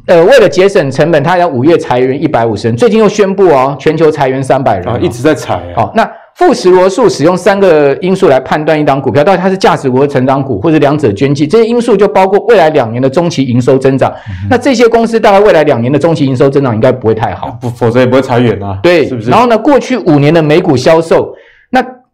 [0.06, 5.76] 呃为了节省成本，他要五月裁员一百五十人，最近又宣布哦，全球裁员三百人，啊，一直在裁啊。
[5.76, 6.10] 好，那。
[6.36, 11.46] 富时罗素使用三个因素来判断一档股票，到底它是价值股和成长股，或者两者兼具。
[11.46, 14.10] 这些因素就包括未来两年的中期营收增长。
[14.26, 18.78] 嗯、那这些公司大概未来两年的中期营收增长应该不会太好，不，否则也不会裁员啊。
[18.82, 19.28] 对，是不是？
[19.28, 21.49] 然后呢，过去五年的每股销售，那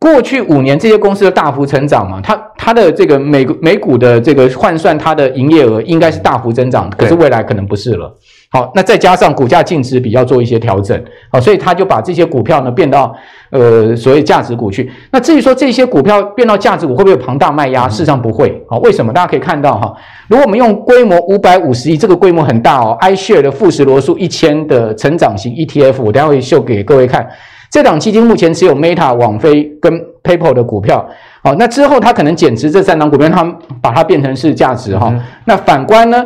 [0.06, 8.16] 过去五年这些公司的大幅成长嘛，它它的这个每每股的这个换算它的营业额应该是大幅增长，可是未来可能不是了。
[8.48, 10.96] 好，那再加上股价净值比要做一些调整，
[11.32, 13.12] 好，所以他就把这些股票呢变到
[13.50, 14.88] 呃所谓价值股去。
[15.10, 17.88] 那至于说这些股票变到价值股会不会有庞大卖压？
[17.88, 18.64] 事实上不会。
[18.68, 19.12] 好，为什么？
[19.12, 19.92] 大家可以看到哈，
[20.28, 27.28] 如果我们用规模五百五十亿，这个规模很大哦，iShare 的富时罗素一千的成长型 ETF，我等下会秀给各位看。
[27.70, 31.06] 这档基金目前持有 Meta、网飞跟 PayPal 的股票。
[31.42, 33.44] 好，那之后它可能减持这三档股票，它
[33.80, 35.14] 把它变成是价值哈。
[35.44, 36.24] 那反观呢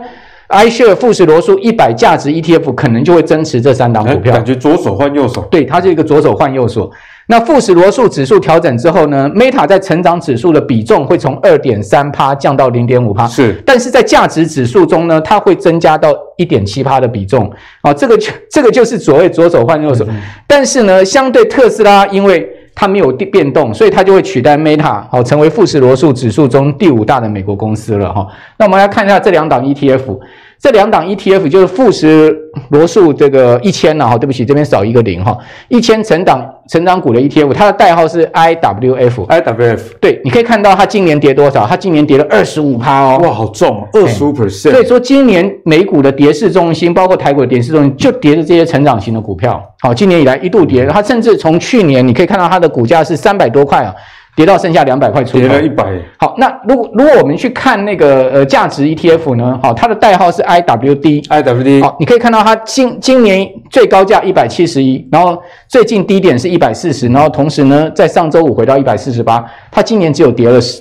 [0.48, 5.42] ？iShare 富时罗素一百价值 ETF 可能就会增持这三档股票，感觉左手换右手。
[5.50, 6.90] 对，它是一个左手换右手。
[7.30, 13.54] 那富时罗素指数调整之后呢，Meta 在成长指数的比重会从二点三趴降到零点五趴，是。
[13.64, 17.48] 但是在价值指数中呢，它会增加到一点七趴的比重。
[17.84, 20.04] 哦，这个就这个就是所谓左手换右手。
[20.08, 28.26] 嗯、但是呢，相对特斯拉，因为它没有变动，所以它就会取代 Meta，好，成为富时罗素指数中第五大的美国公司了哈。
[28.58, 30.18] 那我们来看一下这两档 ETF。
[30.60, 32.36] 这两档 ETF 就是富时
[32.68, 35.36] 罗素这个一千呢，哈，对不起，这边少一个零哈，
[35.68, 39.26] 一千成长成长股的 ETF，它的代号是 IWF。
[39.26, 41.66] IWF，对，你可以看到它今年跌多少？
[41.66, 44.72] 它今年跌了二十五趴哦，哇，好重，二十五 percent。
[44.72, 49.58] 所以说今年美股的跌势中心，包括台股的跌势中心，就跌的这些成长型的股票。
[49.80, 53.94] 好，今年以来一度跌，它甚至从去年你可以看到它的股价是三百多块啊。
[54.40, 55.84] 跌到剩下两百块出头，跌了一百。
[56.16, 59.60] 好，那如果如果我们去看那个呃价值 ETF 呢？
[59.62, 61.82] 好，它的代号是 IWD，IWD。
[61.82, 70.80] 好，你可以看到它今今年最高价一百七十一，然后最近低点是一百四十，然后同时呢，在上周五回到一百四十八，它今年只有跌了十。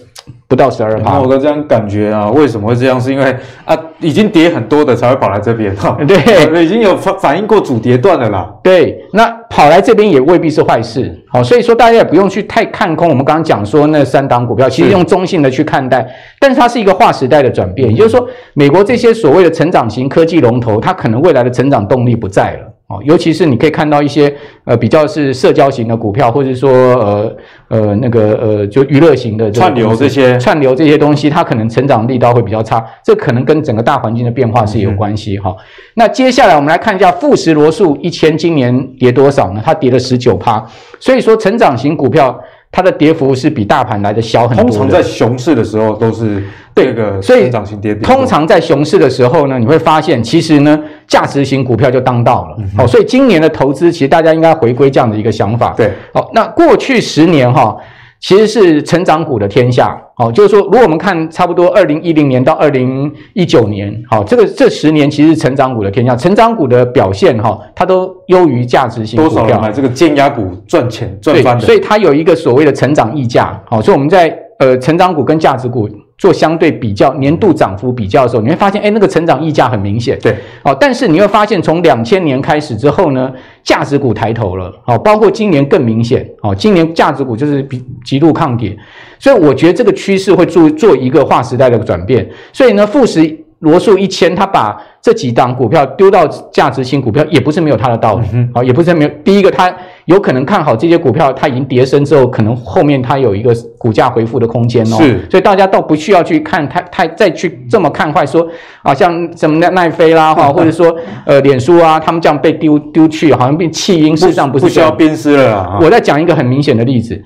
[0.49, 2.99] 不到十二趴，那我都这样感觉啊，为什么会这样？
[2.99, 5.95] 是因为啊，已经跌很多的才会跑来这边哈。
[6.07, 6.17] 对，
[6.65, 8.51] 已经有反反映过主跌段了啦。
[8.63, 11.15] 对，那跑来这边也未必是坏事。
[11.31, 13.07] 好，所以说大家也不用去太看空。
[13.07, 16.03] 我们刚刚讲说那三档股票，其实用中性的去看待，
[16.39, 17.87] 但是它是一个划时代的转变。
[17.91, 22.73] 也就是说，美国这些所谓的成长型科技龙头，它可能未来的成长动力不在了。
[22.89, 24.33] 哦，尤其是你可以看到一些
[24.65, 35.63] 呃比较是社交型的股票，或者说呃呃那个呃就娱乐型的串流这些串流这些东西，它可能成长力道会比较差，这可能跟整个大环境的变化是有关系哈、嗯。
[35.93, 39.61] 那接下来我们来看一下富时罗素一千今年跌多少呢？
[39.63, 40.65] 它跌了十九趴，
[40.99, 42.41] 所以说成长型股票。
[42.71, 44.65] 它的跌幅是比大盘来的小很多。
[44.65, 46.43] 通常在熊市的时候都是
[46.75, 48.01] 这个成长型跌幅。
[48.01, 52.57] 通常在熊市的时候呢，你会发现其实呢，价值型股票就当道了。
[52.77, 55.73] 好、嗯，所以今年的投资其实大家应该回归这样的一个想法。
[55.75, 57.75] 对，好，那过去十年哈。
[58.19, 69.43] 其实是成长股的天下，好，就是说，如果我们看差不多二零一零年到二零一九年，好，这个这十年其实是成长股的天下，成长股的表现哈，它都优于价值型股票。
[69.43, 71.65] 多少买这个尖压股赚钱赚翻的？
[71.65, 75.89] 所以它有一个所谓的成长溢价，好，所以我们在呃成长股跟价值股。
[76.19, 80.19] 做相对比较，年度涨幅比较的时候，你会发现，哎，那个成长溢价很明显。
[80.21, 83.31] 对，哦，但是你会发现，从两千年开始之后呢，
[83.63, 88.77] 价值股抬头了，哦，包括今年更明显，哦，今年价值股就是比极度抗跌，
[89.17, 92.29] 所以我觉得这个趋势会做做一个划时代的转变。
[92.53, 93.45] 所以呢，富时。
[93.59, 98.25] 罗素一千，它把这几档股票丢到价值型股票，也不是没有它的道理。
[98.53, 99.11] 好、嗯，也不是没有。
[99.21, 99.69] 第一个，他
[100.09, 104.97] 有可能看好这些股票，它已经跌深之后，可能后面它有一个股价回复的空间哦。
[104.97, 108.47] 是，所以大家倒不需要去看太太再去这么看坏，说
[108.81, 110.95] 啊，像什么奈奈飞啦哈， 或者说
[111.25, 114.65] 呃脸书啊，他们这样被丢丢去，好像变弃婴，事实上不是。
[114.65, 115.77] 不需要鞭尸了啊。
[115.79, 117.21] 我再讲一个很明显的例子。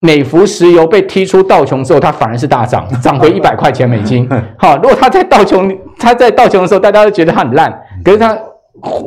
[0.00, 4.28] 美孚石油被踢出道琼之后，它反而是大涨， 涨回一百块钱美金。
[4.58, 7.70] 好，如果它在道琼，它在道琼的时候，大家都觉得它很烂，
[8.04, 8.36] 可是它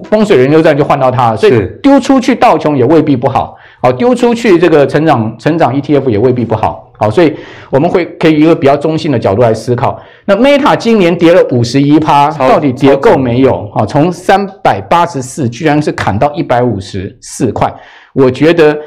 [0.09, 3.55] 风水轮流转就换到它了，所以丢出去道琼也未必不好。
[3.81, 6.91] 好，丢出去这个成长成长 ETF 也未必不好。
[6.97, 7.33] 好，所以
[7.69, 9.99] 我们会可以一个比较中性的角度来思考。
[10.25, 13.69] 那 Meta 今年跌了五十一趴，到底跌够没有？
[13.73, 17.73] 好，从三百八十四居然是砍到一百五十四块，
[18.13, 18.77] 我觉得。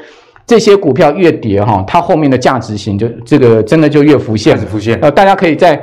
[0.49, 4.57] 这些股票越跌哈，它后面的价值型就这个真的就越浮现。
[4.57, 4.97] 浮现。
[5.01, 5.77] 呃，大家可以在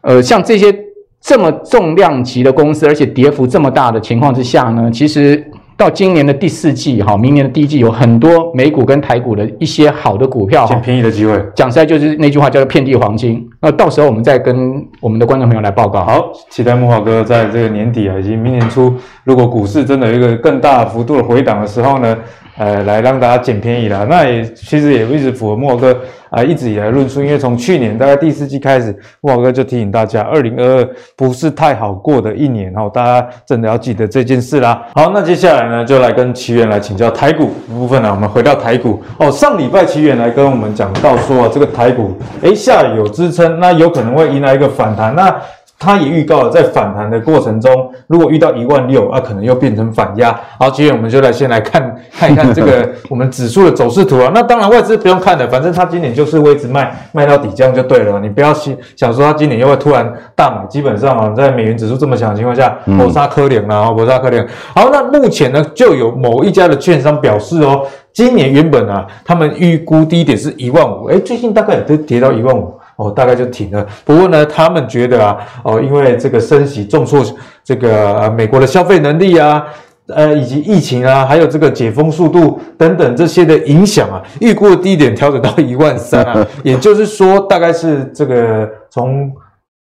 [0.00, 0.76] 呃像这些
[1.20, 5.44] 这么重量级的公司，而且跌幅这么大的情况之下呢，其实
[5.76, 11.40] 到今年的第四季哈，明年的第一季有很多美股跟台股的一些好的股票，捡便宜的机会。
[11.54, 13.48] 讲实在就是那句话叫做遍地黄金。
[13.60, 16.04] 那到时候我们再跟我们的观众朋友来报告。
[16.04, 18.92] 好，期待木华哥在这个年底啊，以及明年初，
[19.24, 22.16] 如果股市真的有一个更大幅度的回档的时候呢，
[22.56, 24.04] 呃，来让大家捡便宜了。
[24.06, 25.96] 那也其实也一直符合木华哥
[26.30, 34.86] 啊、一直以来论述，因为从去年大概第四季开始，富豪哥就提醒大家，二零二二不是太好过的一年哦，大家真的要记得这件事啦。
[34.94, 45.34] 好，那接下来呢，就来跟奇缘来请教台股部分呢，我们回到台股哦，上礼拜奇缘来跟我们讲到说啊，这个台股诶下有支撑，那有可能会迎来一个反弹，那。
[45.78, 50.36] 他也预告了，在反弹的过程中，如果遇到一万六，啊，可能又变成反压。
[50.58, 54.32] 好，今天我们就来先来看 看一看这个 我们指数的走势图啊。
[54.34, 58.18] 那当然外资不用看的，反正他今年就是位置卖卖到底，这样就对了。
[58.18, 64.44] 你不要想想说他今年又会突然大买，基本上啊，在美元指数这么强的情况下，搏杀可怜了啊，搏杀科联。
[64.74, 72.74] 好，那目前呢，就有某一家的券商表示哦，今年原本啊，他们预估低点是一万五，诶，最近大概也都跌到一万五。
[72.98, 73.86] 哦，大概就停了。
[74.04, 77.24] 不过呢，他们觉得啊，哦，因为这个升息重挫
[77.64, 79.64] 这个呃美国的消费能力啊，
[80.08, 89.30] 呃，以及疫情啊，还有这个解封速度等等这些的影响啊，预估的低点调整到一万三啊， 也就是说，大概是这个从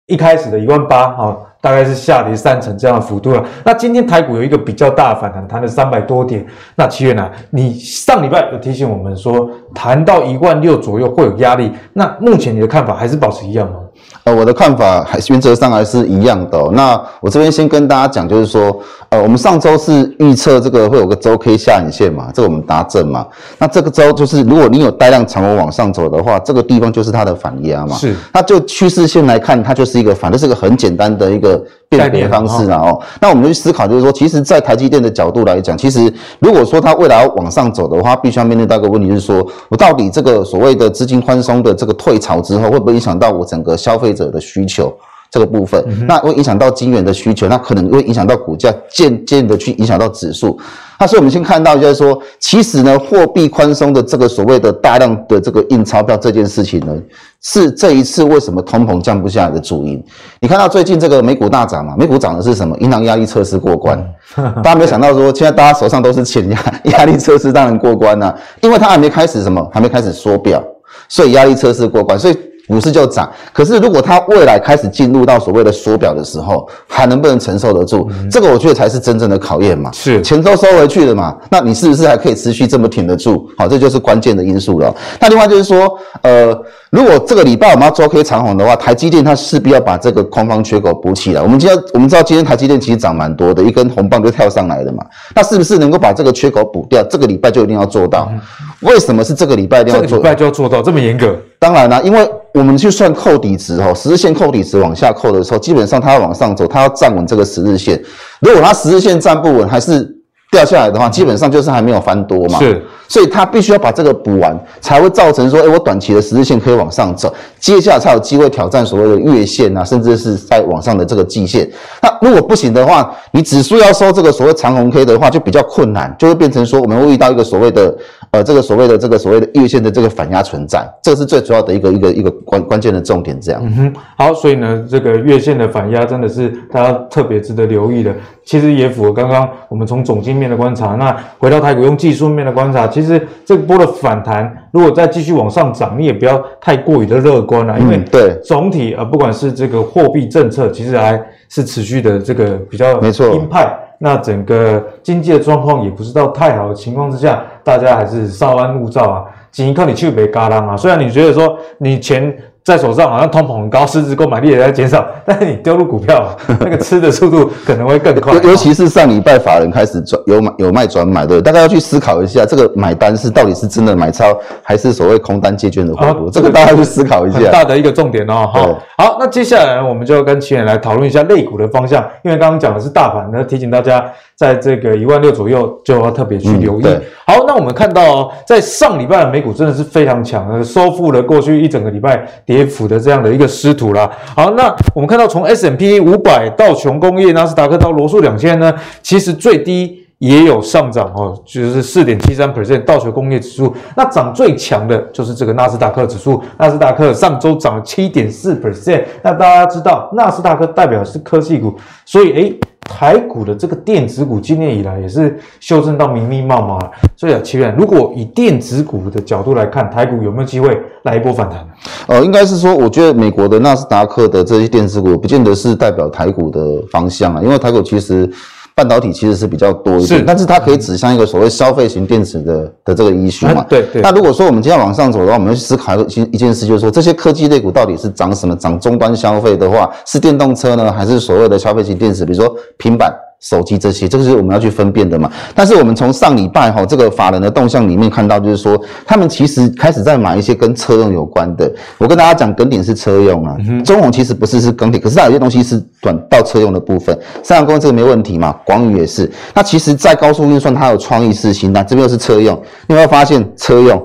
[0.07, 1.37] 一开始的一万八啊。
[1.65, 3.43] 大概是下跌三成这样的幅度了。
[3.63, 6.45] 那今天台股有一个比较大的反弹，弹了三百多点。
[6.75, 7.27] 那七月呢？
[7.49, 11.71] 你上礼拜有提醒我们说，弹到一万六左右会有压力。
[11.93, 13.79] 那目前你的看法还是保持一样吗？
[14.25, 16.69] 呃，我的看法还原则上还是一样的哦。
[16.73, 23.25] 那我这边先跟大家讲，就是说，呃，我们上周是预测这个会有个周 K 下影线嘛，这个我们达正嘛。
[23.57, 27.95] 那这个周就是如果你有带量长红往上走的话，这个地方就是它的反压嘛。
[27.95, 28.13] 是。
[28.31, 31.54] 那就趋势线来看，它就是一个反，这是一个很简单的一个
[31.89, 32.99] 辨别方式啊哦。
[33.21, 44.93] 那我们就去思考，就是说，其实，在台积电的角度来讲，其实如果说它未来要往上走的话，必须要面对到一个问题，就是说我到底这个所谓的资金宽松的这个退潮之后，会不会影响到我整个消费者的需求？
[45.35, 50.57] 这个部分，那会影响到晶圆的需求，那可能会影响到股价，渐渐的去影响到指数。
[50.97, 56.95] 那所以我们先看到，就是说，其实呢，货币宽松的这个所谓的大量的这个印钞票这件事情呢，
[57.41, 60.01] 是这一次为什么通膨降不下来的主因。
[60.39, 61.95] 你看到最近这个美股大涨嘛？
[61.97, 62.77] 美股涨的是什么？
[62.77, 64.01] 银行压力测试过关。
[64.63, 70.63] 大家没有想到说，现在大家手上都是钱，压压力测试当然过关了，因为它还没开始什么，还没开始缩表，
[71.09, 72.37] 所以压力测试过关，所以。
[72.67, 78.09] 股市就涨，可是如果它未来开始进入到所谓的缩表的时候，还能不能承受得住？
[78.11, 79.91] 嗯、这个我觉得才是真正的考验嘛。
[79.93, 83.47] 是钱都收回去了嘛，那你是不是还可以持续这么挺得住？
[83.57, 84.93] 好，这就是关键的因素了。
[85.19, 86.57] 那另外就是说，呃，
[86.89, 91.41] 如果这个礼拜我们要周 K 长红的话，台积电它势必要把这个空方缺口补起来。
[91.41, 95.03] 我们今天我们知道今天台积电其实涨蛮多的，一根红棒就跳上来了嘛。
[95.35, 97.03] 那是不是能够把这个缺口补掉？
[97.03, 98.27] 这个礼拜就一定要做到。
[98.31, 98.41] 嗯、
[98.81, 100.07] 为什么是这个礼拜一定要做？
[100.07, 101.35] 这个礼拜就要做到这么严格？
[101.59, 108.01] 当然啦，因为我们去算扣底值哦，十日线扣底值往下扣的时候，基本上它要往上走，它要站稳这个十日线。
[108.39, 110.09] 如果它十日线站不稳，还是
[110.51, 112.57] 掉下来的话，基本上就是还没有翻多嘛。
[112.59, 112.81] 是。
[113.07, 121.69] 所以它必须要把这个补完，才会造成说，哎，我短期的十日线可以往上走，接下来才有机会挑战所谓的月线啊，甚至是在往上的这个季线。
[122.01, 127.95] 那如果不行的话，你指数要收这个所谓长红 K 的话，就比较困难，就会变成说，我们会遇到一个所谓的，
[128.35, 133.39] 呃，这个所谓的这个所谓的月线的这个反压存在，这个是最主要的一个一个一个关关键的重点。
[133.39, 133.61] 这样。
[133.63, 138.13] 嗯哼，好，所以呢，这个月线的反压真的是大家特别值得留意的。
[138.43, 162.35] 其实也符合刚刚我们从总经面的观察，那回到台股用技术面的观察，其实这波的反弹如果再继续往上涨，你也不要太过于的乐观了，因为对总体呃不管是这个货币政策，其实还是持续的这个比较没错鹰派，那整个经济的状况也不知道太好的情况之下，大家还是稍安勿躁啊，仅靠你去没嘎当啊，虽然你觉得说你钱。
[162.65, 168.33] 在手上好像通膨很高，实质购买力也在减少，但是你丢入股票， 那个吃的速度可能会更快。
[168.41, 176.27] 尤其是上礼拜法人开始转有买有卖转买，对，大家要去思考一下，这个买单是到底是真的买超，还是所谓空单借券的回补？
[176.31, 177.37] 这个大家去思考一下。
[177.37, 184.03] 很大的一个重点哦，好，好，那接下来我们就要跟奇远来讨论一下类股的方向，因为刚刚讲的是大盘，那提醒大家。
[184.37, 186.83] 在这个一万六左右，就要特别去留意。
[186.83, 194.07] 嗯、好，那我们看到哦，在上礼拜的美股真的是非常强，收复了过去一整个礼拜跌幅的这样的一个师徒啦。
[194.35, 202.83] 好，那我们看到从 S&P 五百到琼工业、纳斯达克到罗素两千呢，其实最低也有上涨哦，就是四点七三 percent。
[202.85, 209.03] 道琼工业指数那涨最强的就是这个纳斯达克指数，纳斯达克上周涨了七点四 percent。
[209.21, 211.75] 那大家知道，纳斯达克代表是科技股，
[212.05, 216.79] 所以诶台股的这个电子股今年以来也是修正到密密麻麻，
[217.17, 221.67] 所以啊，奇远，如果以电子股的角度来看，台股有没有机会来一波反弹？
[222.07, 228.29] 呃，应该是说，我觉得美国的纳斯达克的这些电子股，不见得是代表台股的方向啊，因为台股其实。
[228.75, 233.65] 半导体其实是比较多一点，是，但是它可以指向一个所谓消费型电池的的这个医学嘛？
[233.69, 234.01] 对对。
[234.01, 238.53] 那如果说我们今天往上走的话，我们要去思考一件一件事，就是说这些科技类股到底是涨什么？
[238.55, 242.25] 涨终端消费的话，是电动车呢，还是所谓的消费型电池？
[242.25, 243.13] 比如说平板。
[243.41, 245.31] 手机这些，这个是我们要去分辨的嘛。
[245.53, 251.71] 但是我们从上礼拜哈这个法人的动向里面看到，就是说他们其实开始在买一些跟车用有关的。
[251.97, 257.17] 我跟大家讲，耿鼎是车用啊，中鸿其实不是是耿鼎，可是它有些东西是转到车用的部分。
[257.43, 259.31] 三阳工这个没问题嘛，广宇也是。
[259.53, 262.55] 那其实，在高速运算，它有创意四新，那这边又是车用，
[262.87, 264.01] 你有没有发现车用？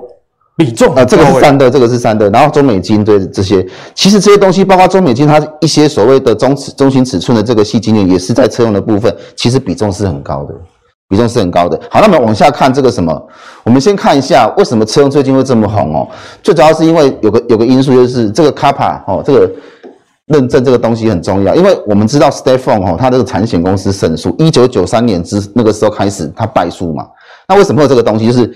[0.61, 10.55] 比重啊、呃，这个是三的，这个是三的，然后中美金对这些，其实这些东西，包括中美金，它一些所谓的中尺、中型尺寸的这个细晶圆，也是在车用的部分，其实比重是很高的，
[11.09, 11.81] 比重是很高的。
[11.89, 13.27] 好，那么往下看这个什么，
[13.65, 16.07] 我们先看一下为什么车用最近会这么红哦，
[16.43, 19.51] 最主要是因为有个有个因素就是这个 CAPA 哦，这个
[20.27, 27.07] 认证这个东西很重要，因为我们知道 Farm 哦，它这个产险公司胜诉，一九九三年之那个时候开始它败诉嘛，
[27.49, 28.27] 那为什么会有这个东西？
[28.27, 28.55] 就是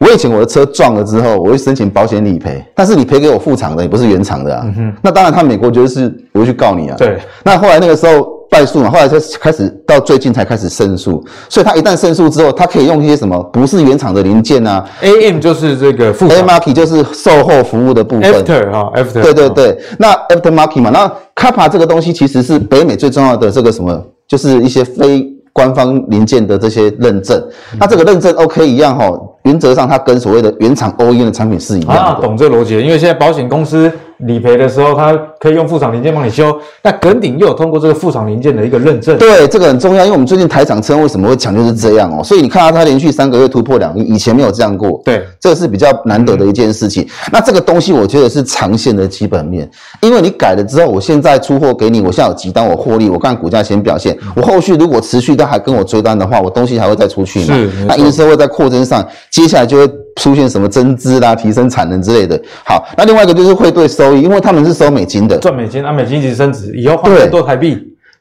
[0.00, 4.62] 我以前我的车撞了之后，我会申请保险理赔，但是你赔给我副厂的，也不是原厂的啊。
[4.76, 6.96] 嗯、那当然，他美国觉得是我会去告你啊。
[6.96, 7.18] 对。
[7.44, 19.22] 那后来那个时候败诉嘛，后来才开始到最近才开始胜诉，所以他一旦胜诉之后，他可以用一些什么不是原厂的零件啊，AM 就是这个副，Aftermarket 就是售后服务的部分，After 哈，After。
[19.22, 27.38] 对对对，那 Aftermarket 嘛，那 CAPA 这个东西其实是北美最重要的这个什么，就是一些非官方零件的这些认证，
[27.72, 29.10] 嗯、那这个认证 OK 一样哈，
[29.42, 33.90] 原则上它跟所谓的原厂 OEM 的产品是一样的，啊，懂这个逻辑，因为现在保险公司。
[34.22, 36.56] 理赔的时候，它可以用副厂零件帮你修。
[36.82, 42.22] 那耿鼎又有通过这个副厂零件的一个认证，对，这个很重要，因为我们最近台厂车为什么会强，就是这样哦。
[42.22, 45.00] 所以你看到它连续三个月突破两亿，以前没有这样过。
[45.04, 47.02] 对，这个是比较难得的一件事情。
[47.02, 54.16] 嗯、那这个东西我觉得是长线的基本面，因为你改了之后，我现在出货给你，我现在有急单，我获利，我看股价先表现。
[54.36, 57.54] 我后续如果持续都还跟我追单的话，我东西还会再出去嘛？
[57.54, 59.90] 是，那营收会在扩增上，接下来就会。
[60.16, 62.40] 出现什么增资啦、提升产能之类的。
[62.64, 67.78] 好，那另外一个就是会对收益，因为他们是收美金的，赚美金，啊，美金一直升值，以后换很多台币，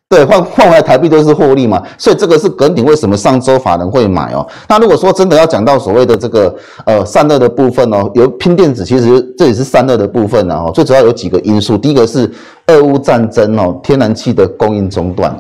[0.08, 1.82] 对，换换回来台币都是获利嘛。
[1.98, 4.48] 所以这个是耿鼎为什么上周法人会买哦。
[4.68, 10.72] 那如果说真的要讲到所谓的这个呃散热的部分哦，有拼电子，其实这也是散热的部分哦。
[10.74, 12.30] 最主要有几个因素，第一个是
[12.68, 15.36] 俄乌战争哦，天然气的供应中断。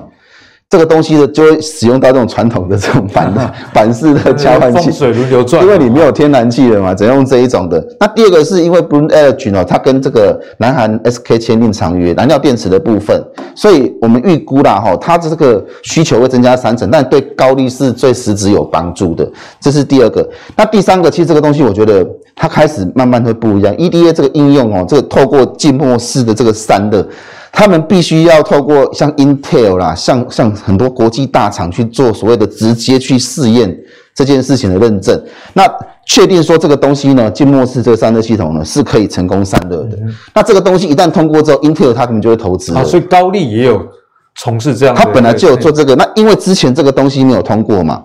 [0.69, 7.83] 这个东西呢，就会使用到这种传统的这种板的板式的交换器，水轮流转，因为你没有天然气了嘛，只能用这一种的。
[7.99, 13.19] 那第二个是因为 Bloom Energy 哦，它跟这个南韩 SK 签订长约，燃料电池的部分，
[13.55, 19.27] 所以我们预估啦哈，它这个需求会增加三成，但对高力是最实质有帮助的。
[19.59, 20.29] 这是第二个。
[20.55, 23.75] 那第三个，其实这个东西我觉得它开始慢慢会不一样。
[23.75, 27.03] EDA 这个应用哦，这个透过浸没式的这个散热。
[27.51, 33.77] 他们必须要透过像 Intel 啦，像像很多国际大厂去做所谓的直接去试验
[34.15, 35.21] 这件事情的认证，
[35.53, 35.65] 那
[36.05, 39.97] 确定说这个东西呢，静默式这个散热系统呢是可以成功散热的。
[40.01, 42.73] 嗯、那这个东西一旦通过之后，Intel 他们就会投资。
[42.73, 43.85] 啊，所以高丽也有
[44.35, 45.01] 从事这样的。
[45.01, 48.03] 他本来就有做这个，那因为之前这个东西没有通过嘛。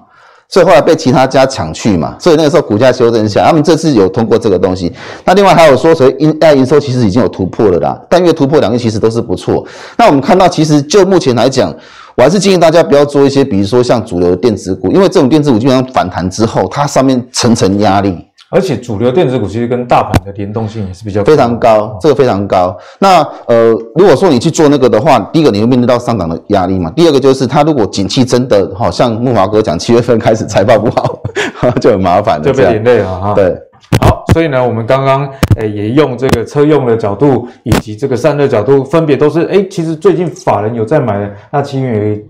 [0.48, 4.92] 所以后来被其他家抢去嘛，所以那个时候股价修正一下，他们这次有通过这个东西。
[5.24, 9.64] 那另外还有说，所以 AI 营收其实已经有突破了啦，但月突破两个其实都是不错。
[9.96, 11.74] 那我们看到，其实就目前来讲，
[12.14, 18.16] 我还是建议大家不要做一些，比如说像主流的电子股，因为这种电子股基本上反弹之后，它上面层层压力。
[18.50, 22.76] 而且主流电子股其实跟大盘的联动性也是比较非常高，这个非常高。
[23.00, 26.90] 那呃，如果说你去做那个的话，第一个你会面对到上涨的压力嘛。
[26.94, 31.18] 第二个就是它如果景气真的好像木华哥讲，七月份开始财报不好，
[31.80, 33.34] 就很麻烦，就被连累了哈。
[33.34, 33.56] 对，
[34.00, 41.84] 好，所以呢，我们刚刚诶也用这个车用的角度以及这个散热角度，分别都是诶，其实最近法人有在买的，那其实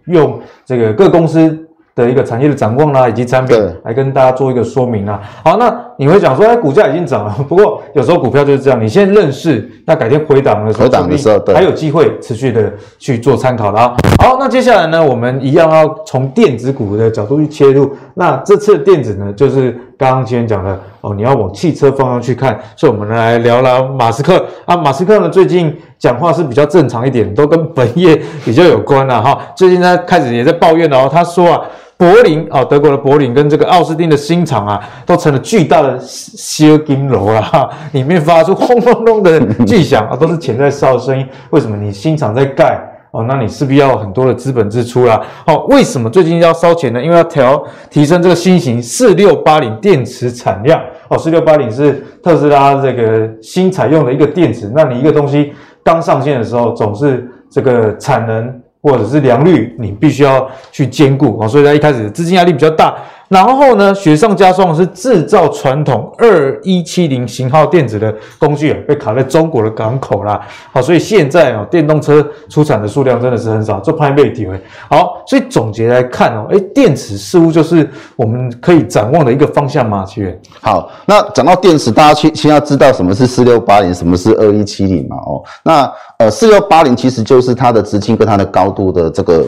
[0.06, 1.58] 也用这个各公司。
[1.96, 5.20] 的一个产业的展望啦，以及产品来跟大家做一个说明啦。
[5.44, 13.94] 好，那你会讲说，哎，股价已经涨了， 不过有时候股票就是这样，你先认识，那改天回档的时候，回档的时候，对，还有机会持续的去做参考啦。
[14.22, 17.90] 好，那接下来呢，我们一样要从电子股的角度去切入。
[18.14, 24.76] 那这次的电子呢，就是刚刚前面讲的哦，你要往汽车方向去看，所以我们来聊聊马斯克啊。
[24.76, 29.38] 马斯克呢，最近讲话是比较正常一点，都跟本业 比较有关了哈。
[29.54, 31.60] 最近他开始也在抱怨了哦，他说啊。
[32.04, 41.26] 柏林哦，德国的柏林跟这个奥斯汀的新厂啊，都成了巨大的小金楼了， 里面发出轰隆隆的巨响啊，都是钱在烧的声音。
[41.48, 42.78] 为什么你新厂在盖
[43.10, 43.24] 哦？
[43.26, 45.18] 那你势必要很多的资本支出啦。
[45.46, 47.02] 哦，为什么最近要烧钱呢？
[47.02, 50.78] 因为要调提升这个新型四六八零电池产量
[51.08, 51.16] 哦。
[51.16, 54.70] 四六八零是特斯拉这个新采用的一个电池。
[54.74, 58.60] 那你一个东西刚上线的时候，总是这个产能。
[58.84, 62.94] 或者是良率，你必须要去兼顾啊，所以它一开始资金压力比较大。
[63.28, 70.40] 然后呢，雪上加霜的是制造传统二一七零型号电子的工具啊，被卡在中国的港口啦。
[70.72, 74.60] 好，所以现在啊，电动车出产的数量真的是很少，这派被体会。
[74.90, 80.38] 好，所以总结来看哦，诶，电池似乎就是我们可以展望的一个方向嘛，奇源。
[80.60, 85.16] 好，那讲到电池，大家先先要知道什么是四六八零，什么是二一七零嘛。
[85.16, 89.44] 哦，那呃，四六八零其实就是它的直径跟它的高度的这个。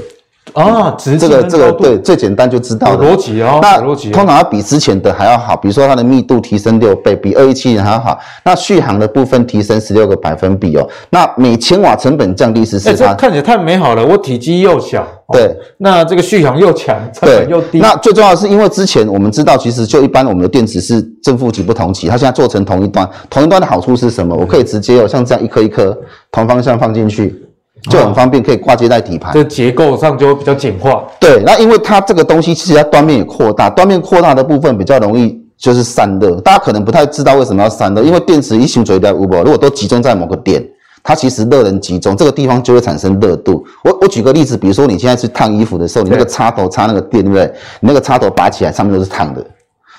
[0.52, 3.58] 啊，直这个这个对，最简单就知道逻辑哦。
[3.60, 3.78] 那
[4.10, 8.18] 通常要比之前的还要好，比如说它的密度提升六倍，比二一七零还要好。
[8.44, 10.88] 那续航的部分提升十六个百分比哦。
[11.10, 12.94] 那每千瓦成本降低十四。
[12.94, 17.78] 这看起来太美好了，我体积又小，对，哦、那这个续航又强，成本又低。
[17.80, 24.34] 那最重要的是，因为之前我们知道，其实就一般我们的电池是正负极不同极，它现在做成同一端，同一端的好处是什么？
[24.34, 25.96] 我可以直接有像这样一颗一颗
[26.30, 27.42] 同方向放进去。
[27.90, 31.04] 就很方便，可以挂接在底盘，这结构上就会比较简化。
[31.20, 36.40] 对，那因为它这个东西其实它端面也扩大，端面扩大的部分比较容易就是散热。
[36.40, 40.62] 大家可能不太知道为什么要散热，因为电池一行走在五百，如果都集中在某个点，
[41.02, 43.64] 它其实热能集中，这个地方就会产生热度。
[43.84, 47.44] 我我举个例子，比如说你现在去烫衣服的时候，你那个插头插那个电，对不对？
[47.80, 49.44] 你那个插头拔起来，上面都是烫的。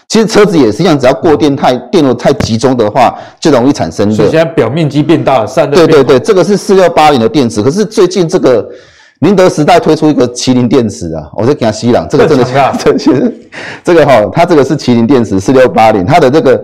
[0.08, 4.16] 其实车子也是一样，只要过电太电流太集中的话，就容易产生热。
[4.16, 5.76] 所以现在表面积变大，散热。
[5.76, 7.62] 对对对，这个是四六八零的电池。
[7.62, 8.68] 可是最近这个
[9.20, 12.46] 宁德时代推出一个麒麟电池啊，我在给他吸朗，这个真的，
[12.80, 13.34] 这其实
[13.84, 16.64] 这个哈，它这个是麒麟电池四六八零，它的这个。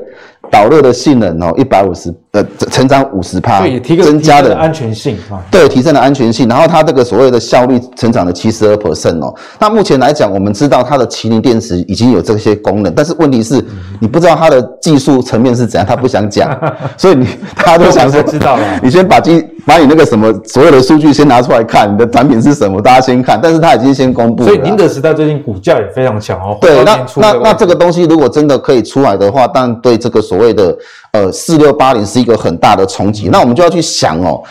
[0.52, 6.48] 导热的性能哦，一百五十呃，成长五十趴，对，提增加的安全性啊，对，提升了安全性。
[6.48, 9.32] 然后它这个所谓的效率成长了七十二 percent 哦。
[9.60, 13.64] 那目前来讲，我们知道它的麒麟电池已经有这些功能，但是问题是，
[14.02, 16.50] 你不知道它的技术层面是怎样，他不想讲，
[16.98, 23.40] 所以你 大家都想说知道了，你先把机把你那个什么所有的数据先拿出来看，你的产品是什么，大家先看。
[23.40, 26.58] 但是它已经先公布了，所以宁德时代最近股价也非常强哦。
[26.60, 30.76] 对，那那那这个东西如果真的可以出来的话，但对这个所谓的
[31.12, 34.42] 呃，四六八零是一个很大的冲击，那我们就要去想哦，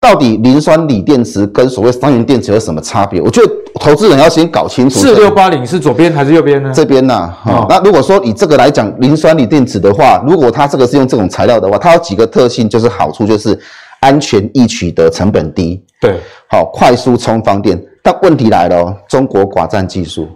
[0.00, 3.20] 到底磷酸锂电池跟所谓三元电池有什么差别？
[3.20, 4.98] 我觉得投资人要先搞清楚。
[4.98, 6.72] 四六八零是左边还是右边呢？
[6.74, 7.66] 这边呐、啊，哈、哦。
[7.68, 13.58] 那如果说以这个来讲，磷酸锂电池的话，如果它这个是用这种材料的话，它有几个特性，就是好处就是
[14.00, 16.16] 安全易取得，成本低，对，
[16.48, 17.80] 好，快速充放电。
[18.02, 20.26] 但问题来了哦，中国寡占技术。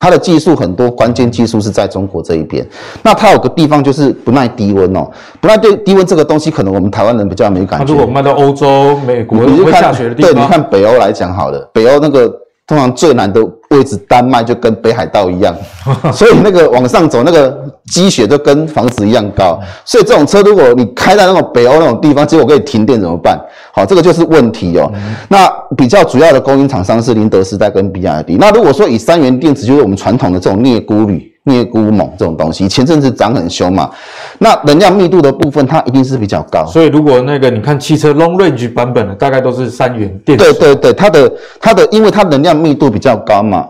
[0.00, 2.66] 它的技术很多，关键技术是在中国这一边。
[3.02, 7.92] 那它有个地方就是不耐低温哦，不耐对低温这个东西，可能我们台湾人比较没感觉。
[7.92, 10.32] 如果卖到欧洲、美国，你就看会下雪的地方。
[10.32, 12.32] 对，你看北欧来讲好了，北欧那个。
[12.68, 15.56] 通常最难的位置，丹麦就跟北海道一样，
[16.12, 19.58] 所以那个往上走，那个积雪就跟房子一样高。
[19.86, 23.40] 所以这种车，如果你开在那种北欧那种地方，结果可以停电怎么办？
[23.72, 24.92] 好，这个就是问题哦。
[25.28, 28.36] 那比较主要的供应厂商是宁德时代跟比亚迪。
[28.38, 31.27] 那如果说以三元电池，就是我们传统的这种镍钴铝。
[31.48, 33.90] 镍钴锰这种东西，前阵子涨很凶嘛，
[34.38, 36.66] 那能量密度的部分，它一定是比较高。
[36.66, 40.44] 所以如果那个你看汽车 long range 版本的，大概都是三元电池。
[40.44, 43.66] 对对对，它的它的，因为它能量密度比较高嘛，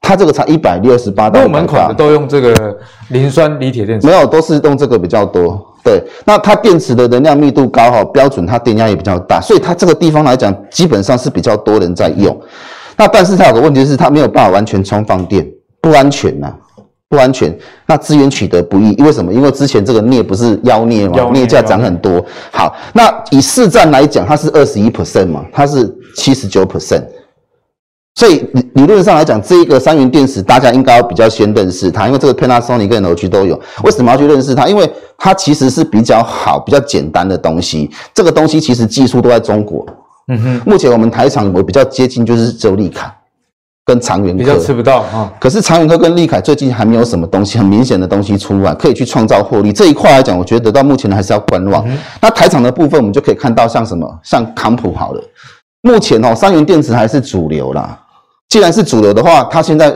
[0.00, 1.28] 它这个才一百六十八。
[1.30, 2.76] 入门款的都用这个
[3.08, 4.06] 磷酸锂铁电池？
[4.06, 5.60] 没有，都是用这个比较多。
[5.84, 12.40] 对，那它电池的能量密度高哈，标准它电压也比较大，所以它这个地方来讲，基本上是比较多人在用。
[12.96, 15.44] 那但是它有个问题是，它没有办法完全充放电，
[15.80, 16.54] 不安全呐、啊。
[17.12, 17.54] 不安全，
[17.84, 19.30] 那资源取得不易，因为什么？
[19.30, 22.24] 因为之前这个镍不是妖镍嘛，镍价涨很多。
[22.50, 27.04] 好，那以市占来讲，它是二十一 percent 嘛，它是七十九 percent，
[28.14, 33.60] 所以理理论上来讲，这一个三元电池大家应该比较先认识它，因为这个 Panasonic 跟 LG 都有。
[33.84, 34.66] 为什么要去认识它？
[34.66, 37.90] 因为它其实是比较好、比较简单的东西。
[38.14, 39.84] 这个东西其实技术都在中国。
[40.28, 43.12] 嗯哼，目前我们台厂我比较接近就是周利凯。
[43.84, 49.72] 跟长远比较吃不到啊，可是长远科跟利凯最近还没有什么东西很明显的东西出来，可以去创造获利。
[49.72, 51.84] 这一块来讲，我觉得到目前还是要观望。
[51.88, 55.22] 嗯、那台厂的部分，我们就可以看到像什么，像康普好了。
[55.80, 57.98] 目前哦，三元电池还是主流啦。
[58.48, 59.92] 既然是主流的话，它现在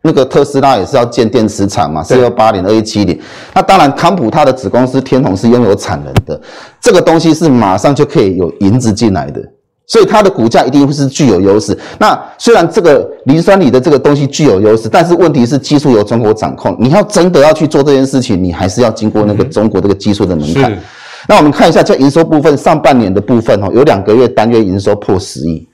[0.00, 3.20] 那个特斯拉也是要建电池厂嘛，四六八零二一七零。
[3.52, 6.40] 那当然，康普它的子公司天虹是拥有产能的，
[6.80, 9.42] 这个东西是马上就可以有银子进来的。
[9.88, 11.76] 所以它的股价一定会是具有优势。
[11.98, 16.76] 那虽然这个磷酸锂的这个东西具有优势，但是问题是技术由中国掌控。
[16.78, 20.78] 你要真的要去做这件事情，你还是要经过那个中国这个技术的门槛。
[21.26, 25.66] 那我们看一下，在营收部分，上半年的部分哦，有两个月单月营收破十亿，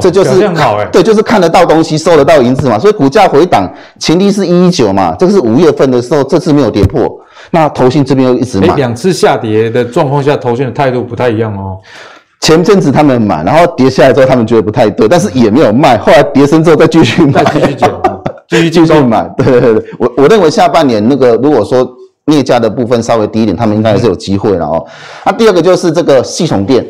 [0.00, 2.78] 这就是好对，就是看得到东西，收得到银子嘛。
[2.78, 7.08] 所以股价回档，前低是一一九嘛，这个是五月份的时候，这次没有跌破。
[7.50, 11.78] 那投信这边又一直买，两次下跌的状况下，投信的态度不太一样哦。
[12.40, 15.98] 前阵子他们买，然后跌下来之后，他们觉得不太对，但是也没有卖。
[15.98, 17.90] 后来跌升之后再继续买， 继续减，
[18.48, 19.28] 继续继续买。
[19.36, 21.88] 对对对，我我认为下半年那个如果说
[22.26, 24.86] 镍价的部分稍微低一点，他们应该还是有机会了哦。
[25.24, 26.86] 那第二个就是这个系统电。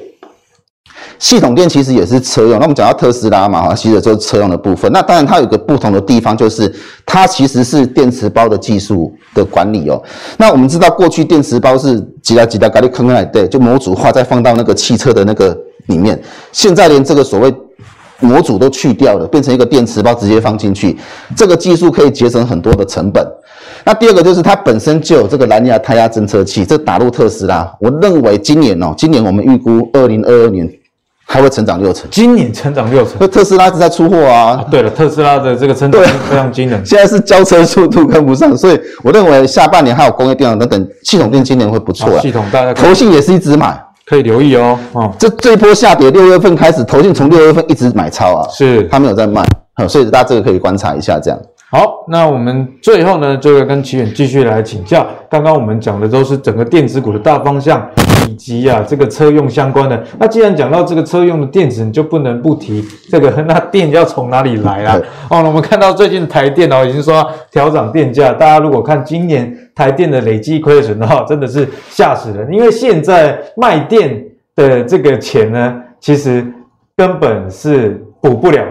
[1.18, 4.90] 系统电其实也是车用，那我们讲到特斯拉嘛，哈，其实就是车用的部分。
[4.92, 6.72] 那当然它有个不同的地方，就是
[7.04, 10.00] 它其实是电池包的技术的管理哦。
[10.36, 16.20] 那我们知道过去电池包是几大几条搞的坑来，对，就模组化再放到那个汽车的那个里面。
[16.52, 17.52] 现在连这个所谓
[18.20, 20.96] 模组都去掉了，变成一个电池包直接放进去，
[21.36, 23.26] 这个技术可以节省很多的成本。
[23.84, 30.68] 那第二个就是它本身就有这个蓝牙胎压侦测器，这打入特斯拉，我认为今年哦，今年我们预估二零二二年。
[31.30, 34.64] 还会成长六成，今年成长六成，那特斯拉一直在出货啊，啊。
[34.70, 42.16] 对了，特斯拉的这个成长非常惊人，现在是交车速度跟不上，所以我认为下半年还有工业电脑等等，系统电今年会不错。
[42.16, 44.78] 啊系统大家投信也是一直买，可以留意哦。
[44.94, 49.44] 哦，这这一波下跌，六月份开始，投信从六月份一直买超啊，是，他没有在卖，
[49.86, 51.38] 所以大家这个可以观察一下这样。
[51.70, 55.06] 好，那我们最后呢，就要跟齐远继续来请教。
[55.28, 57.86] 刚刚我们讲的都是整个电子股的大方向，
[58.26, 60.02] 以及啊这个车用相关的。
[60.18, 64.98] 那既然讲到这个车用的电子，你就不能不提这个， 那电要从哪里来啊？
[65.28, 72.50] 哦，我们看到最近台电哦已经说调涨电价，大家如果看今年台电的累计亏损的话，真的是吓死人。
[72.50, 74.24] 因为现在卖电
[74.56, 76.50] 的这个钱呢，其实
[76.96, 78.64] 根本是补不了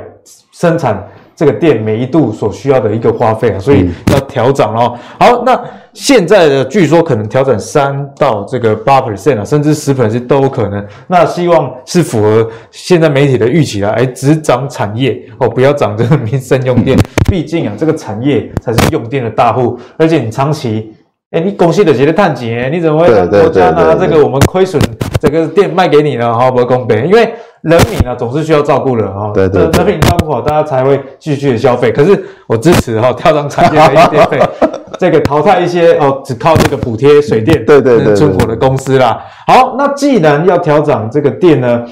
[0.52, 1.08] 生产。
[1.38, 4.98] 这个电每一度所需要的一个花费啊，所以要调涨哦。
[5.20, 5.64] 好，那
[5.94, 10.84] 现在的据说可能调整三到这个八 percent 啊，甚至十 percent 都有可能。
[11.06, 16.98] 那希望是符合现在媒体的预期啊，哎，只涨产业哦，不要涨这个民生用电。
[17.30, 20.92] 毕竟啊，这个产业才是用电的大户，而且你长期，
[21.32, 24.82] 哎，你公司的这些碳减，你怎么会让国家拿这个我们亏损
[25.20, 26.34] 这个店卖给你呢？
[26.34, 27.34] 哈，不公平，因为。
[27.64, 31.92] 人民呢，总是需要照顾的哈，对对，人民照顾好，大家才会继续的消费。
[31.92, 34.40] 可是我支持哈，调整产业的一电费，
[35.00, 39.20] 这个淘汰一些哦，只靠这个补贴水电对对对存活的公司啦。
[39.48, 41.84] 好，那既然要调整这个电呢，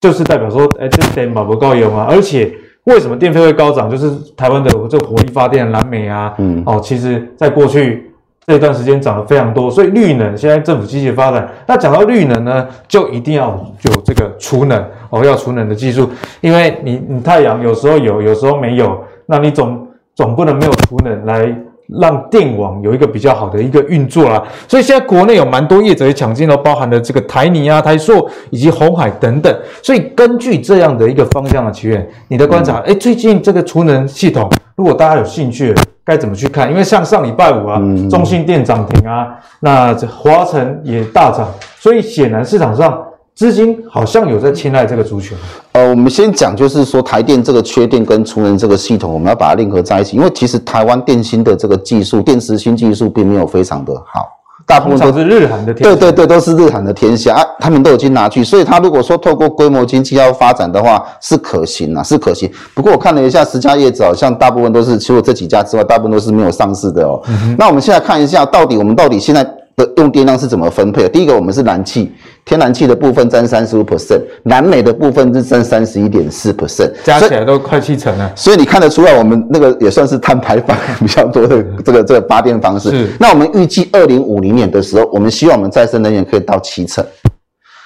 [0.00, 2.06] 就是代表说，哎，这电嘛不够用啊。
[2.10, 2.50] 而且
[2.84, 3.88] 为什么电费会高涨？
[3.88, 8.08] 就是台湾的这个火力发电，蓝莓啊，嗯，哦，其实在过去。
[8.52, 11.48] 这段时间涨得非常多，所以绿能现在政府积极发展。
[11.66, 14.78] 那讲到绿能呢，就一定要有这个储能
[15.08, 16.10] 哦，要储能的技术，
[16.42, 21.50] 因为你你太阳有时候有，有时候没有，那你总总不能没有储能来
[21.98, 24.42] 让电网有一个比较好的一个运作啦。
[24.68, 29.50] 所以现在国内有蛮多业者也抢进了，包含了这个台泥啊、台塑以及红海等等。
[29.82, 35.74] 所以根据这样的一个方向的起源，你的观察，哎、嗯，最近这个储能系统，如果大家有兴趣。
[36.04, 36.70] 该怎么去看？
[36.70, 41.48] 因为像上礼拜五啊，嗯、中信电涨停啊，那这华晨也大涨，
[41.78, 43.02] 所以显然市场上
[43.34, 45.36] 资金好像有在青睐这个族群。
[45.72, 54.26] 呃，我们先讲，就是说台电这个缺电跟储能这个系统，我们要把它联合在一起，因为其实台湾电芯的这个技术，电池新技术并没有非常的好。
[54.72, 62.50] 大部分都是日韩的天下，对对对，都是日韩的天下啊，他们都已经拿去，所以他如果说透过规模经济要发展的话，是可行啊，是可行。
[62.72, 67.20] 不过我看了一下十家业者，好像大部分都是除了这几家之外，大部分都是没有上市的哦。
[67.28, 69.46] 嗯、那我们现在看一下，到底我们到底现在。
[69.74, 71.08] 的用电量是怎么分配的？
[71.08, 72.12] 第一个，我们是燃气，
[72.44, 78.32] 天然气的部分占三十五 percent，南美的部分是占三十一点四 percent，加起来都快七成了。
[78.34, 82.90] 所以你看得出来，我们那个也算是碳排放比较多的 这个这个发电方式。
[82.90, 83.08] 是。
[83.20, 87.04] 那我们预计二零五零年的时候，我们希望我们再生能源可以到七成。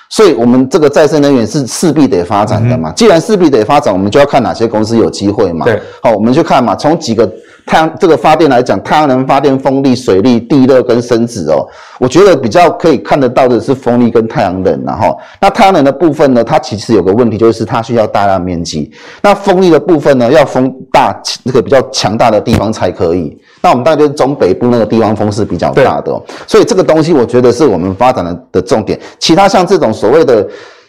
[0.08, 2.90] 所以，我们这个再生能源是势必得发展的嘛。
[2.90, 5.66] 嗯、既然势必得发展，我们就要看哪些公司有机会嘛。
[5.66, 5.80] 对。
[6.02, 7.30] 好，我们就看嘛，从几个。
[7.66, 11.66] 太阳这个发电来讲，太阳能发电、风力、水力、地热跟生质哦，
[11.98, 18.88] 我觉得比较可以看得到的是风力跟太阳能，然后那太阳能的部分呢，它其实有个问题，就是它需要大量面积。
[19.20, 23.36] 那风力的部分呢，要风大那个比较强大的地方才可以。
[23.60, 28.96] 那我们大概中北部那个地方风是比较大的，哦，所以这个东西我觉得是我们发展的的重点。
[29.18, 30.46] 其他像这种所谓的。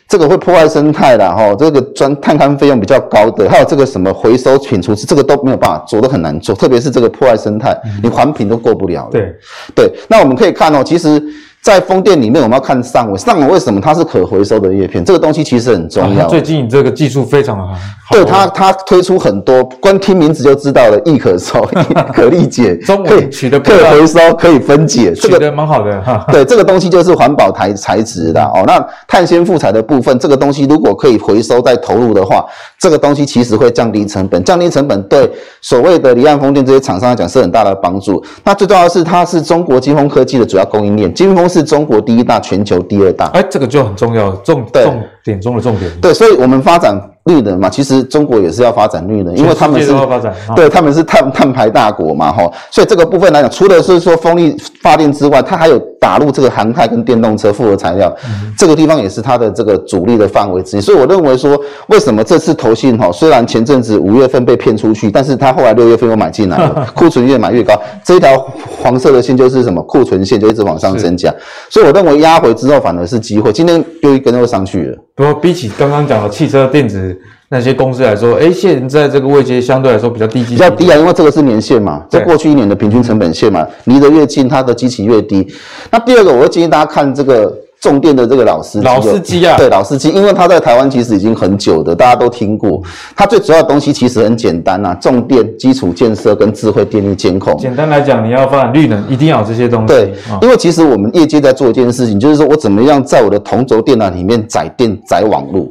[0.08, 9.10] 这个会破坏生态的哈，这个专探勘费用比较高的，还有这个什么回收品处置，这个都没有办法做，都很难做，特别是这个破坏生态，你环评都过不了。
[9.12, 9.36] 对
[9.76, 11.22] 对，那我们可以看哦，其实。
[11.62, 13.18] 在风电里面，我们要看上纬。
[13.18, 15.04] 上纬为什么它是可回收的叶片？
[15.04, 16.28] 这个东西其实很重要。
[16.28, 17.76] 最近这个技术非常好。
[18.10, 21.62] 对它，它推出很多，光听名字就知道了，易可收、
[22.16, 22.74] 可理解，
[23.06, 26.26] 可以取得可回收、可以分解，这个蛮好的哈。
[26.32, 28.64] 对，这个东西就是环保材材质的哦。
[28.66, 32.46] 那碳纤复材的部分，这个东西如果可以回收再投入的话，
[32.80, 35.30] 这个东西其实会降低成本，降低成本对
[35.62, 38.24] 所谓的离岸风电这些厂商来讲是很大的帮助。
[38.46, 43.28] 那最重要的是，它是中国金风科技的主要供应链，金锋是中国第一大，全球第二大。
[43.28, 45.90] 哎，这个就很重要，重重点中的重点。
[46.02, 47.00] 对，所以我们发展。
[47.28, 49.94] 绿能嘛，其实中国也是要发展绿能，因为他们是
[50.56, 60.82] 对，他们是碳碳排大国嘛，哈，所以这个部分来讲，除了是说风力发电之外，它还有打入这个航太跟电动车复合材料，嗯、这个地方也是它的这个主力的范围之一。
[60.82, 68.38] 所以我认为说，为什么这次投信哈，虽然前阵子五月份被骗出去，但是它后来六月份又买进来了， 库存越买越高，这一条
[68.82, 69.82] 黄色的线就是什么？
[69.84, 71.34] 库存线就一直往上增加，
[71.70, 74.98] 所以我认为压回之后反而是机会，今天又一根又上去了。
[75.18, 85.52] 不过比起刚刚讲的汽车电子那些公司来说，诶，现在这个位阶相对来说比较低，比较低啊，因为这个是年限嘛，在过去一年的平均成本线嘛，离得越近，它的基期越低。
[85.90, 92.82] 那第二个，我会建议大家看这个重电的这个老司机，老司机啊，对，老司机，因为他在台湾其实已经很久的，大家都听过。
[93.16, 97.56] 他最主要的东西其实很简单呐，重电基础建设跟智慧电力监控。
[97.58, 99.88] 简单来讲，你要发展绿能，一定要有这些东西。
[99.88, 105.68] 对，因为其实我们业界在做一件事情，就是说我怎么样在我的同轴电缆里面载电载网络。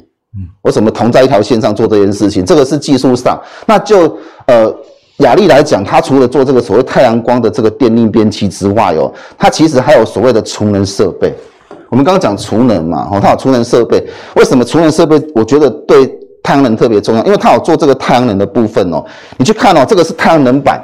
[0.60, 2.44] 我怎么同在一条线上做这件事情？
[2.44, 4.70] 这个是技术上，那就呃
[5.18, 11.34] 雅力来讲，它除了做这个所谓太阳光的这个电力变器之外哦，它其实还有所谓的储能设备。
[11.88, 14.04] 我们刚刚讲储能嘛，哦，它有储能设备。
[14.34, 15.20] 为什么储能设备？
[15.34, 16.06] 我觉得对
[16.42, 19.04] 太阳能特别重要，因为它有做这个太阳能的部分哦。
[19.36, 20.82] 你去看哦，这个是太阳能板。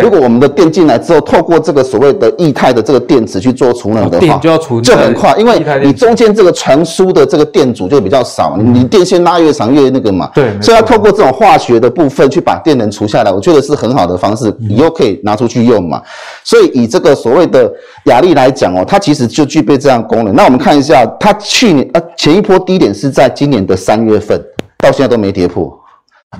[0.00, 10.30] 如果我们的电进来之后，透过这个所谓的液态的这个电池去做储能的话，电就要储就很快，因为你中间这个传输的这个电阻就比较少，你电线拉越长越那个嘛。
[10.34, 16.00] 对，所以要透过这种化学的部分去把电能除下来，我觉得是很好的方式，以后可以拿出去用嘛。
[16.42, 17.70] 所以以这个所谓的
[18.06, 20.34] 亚力来讲哦，它其实就具备这样功能。
[20.34, 24.42] 那我们看一下，它去年呃前一波低点是在今年的三月份，
[24.78, 25.78] 到现在都没跌破。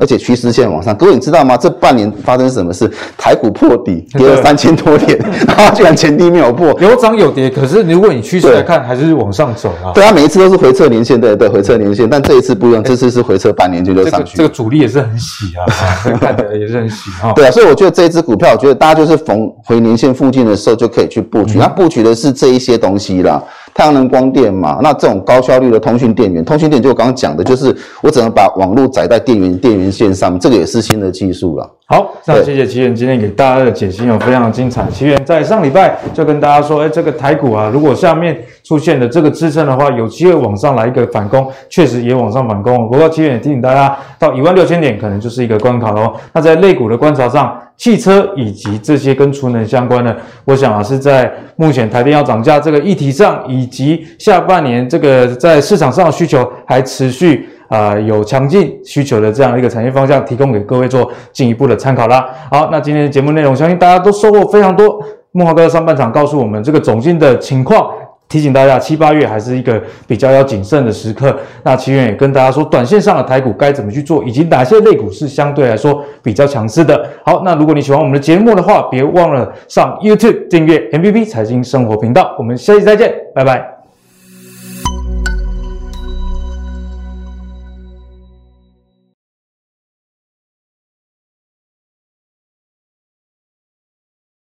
[0.00, 1.56] 而且趋势线往上，各位你知道吗？
[1.56, 2.90] 这半年发生什么事？
[3.16, 7.50] 台股破底， 跌了三千多点， 然后居然前低没有破，有涨有跌。
[7.50, 9.92] 可是如果你趋势来看，还是往上走啊。
[9.94, 12.08] 对啊，每一次都是回撤年线，对对，回撤年线。
[12.08, 14.36] 但这一次不一样，这次是回撤半年就就上去。
[14.36, 15.68] 这个主力也是很喜啊，
[16.58, 17.32] 也是很喜啊。
[17.34, 21.58] 对啊，所以我觉得这一支股票，我觉得大家就是逢回年线附近的时候就可以去布局。
[21.58, 23.42] 那布局的是这一些东西啦。
[23.74, 31.70] 太阳能光电嘛，那这种高效率的通讯电源，通讯电就我刚刚讲的，就是我只能把网络载在电源电源线上，这个也是新的技术了。
[31.92, 34.82] 好，那谢谢奇源今天给大家的解析，有非常精彩。
[34.90, 38.34] 奇源在上礼拜就跟大家说，哎，这个台股啊，如果下面
[38.64, 42.88] 出现了这个支撑的话，有机会往上来一个反攻，确实也往上反攻。
[42.88, 46.14] 不过奇源也提醒大家，到一万六千点可能就是一个关卡喽。
[46.32, 50.16] 那在类股的观察上，汽车以及这些跟储能相关的，
[50.46, 62.28] 我想啊是在目前台电要涨价这个议题上，以及下半年这个在市场上的需求还持续、呃、有强劲需求的这样一个产业方向，提供给各位做进一步的参考啦。
[62.50, 65.00] 好，那今天的节目内容，相信大家都收获非常多。
[65.30, 67.90] 慕驊哥上半场告诉我们这个总经的情况。
[68.28, 71.36] 提醒大家，七八月还是一个比较要谨慎的时刻。
[71.62, 77.06] 那奇源也跟大家说，短线上的台股该怎么去做，以及哪些类股是相对来说比较强势的。
[77.24, 82.34] 好，那如果你喜欢我们的节目的话，别忘了上 YouTube 订阅 MVP 财经生活频道。
[82.38, 83.71] 我们下期再见，拜拜。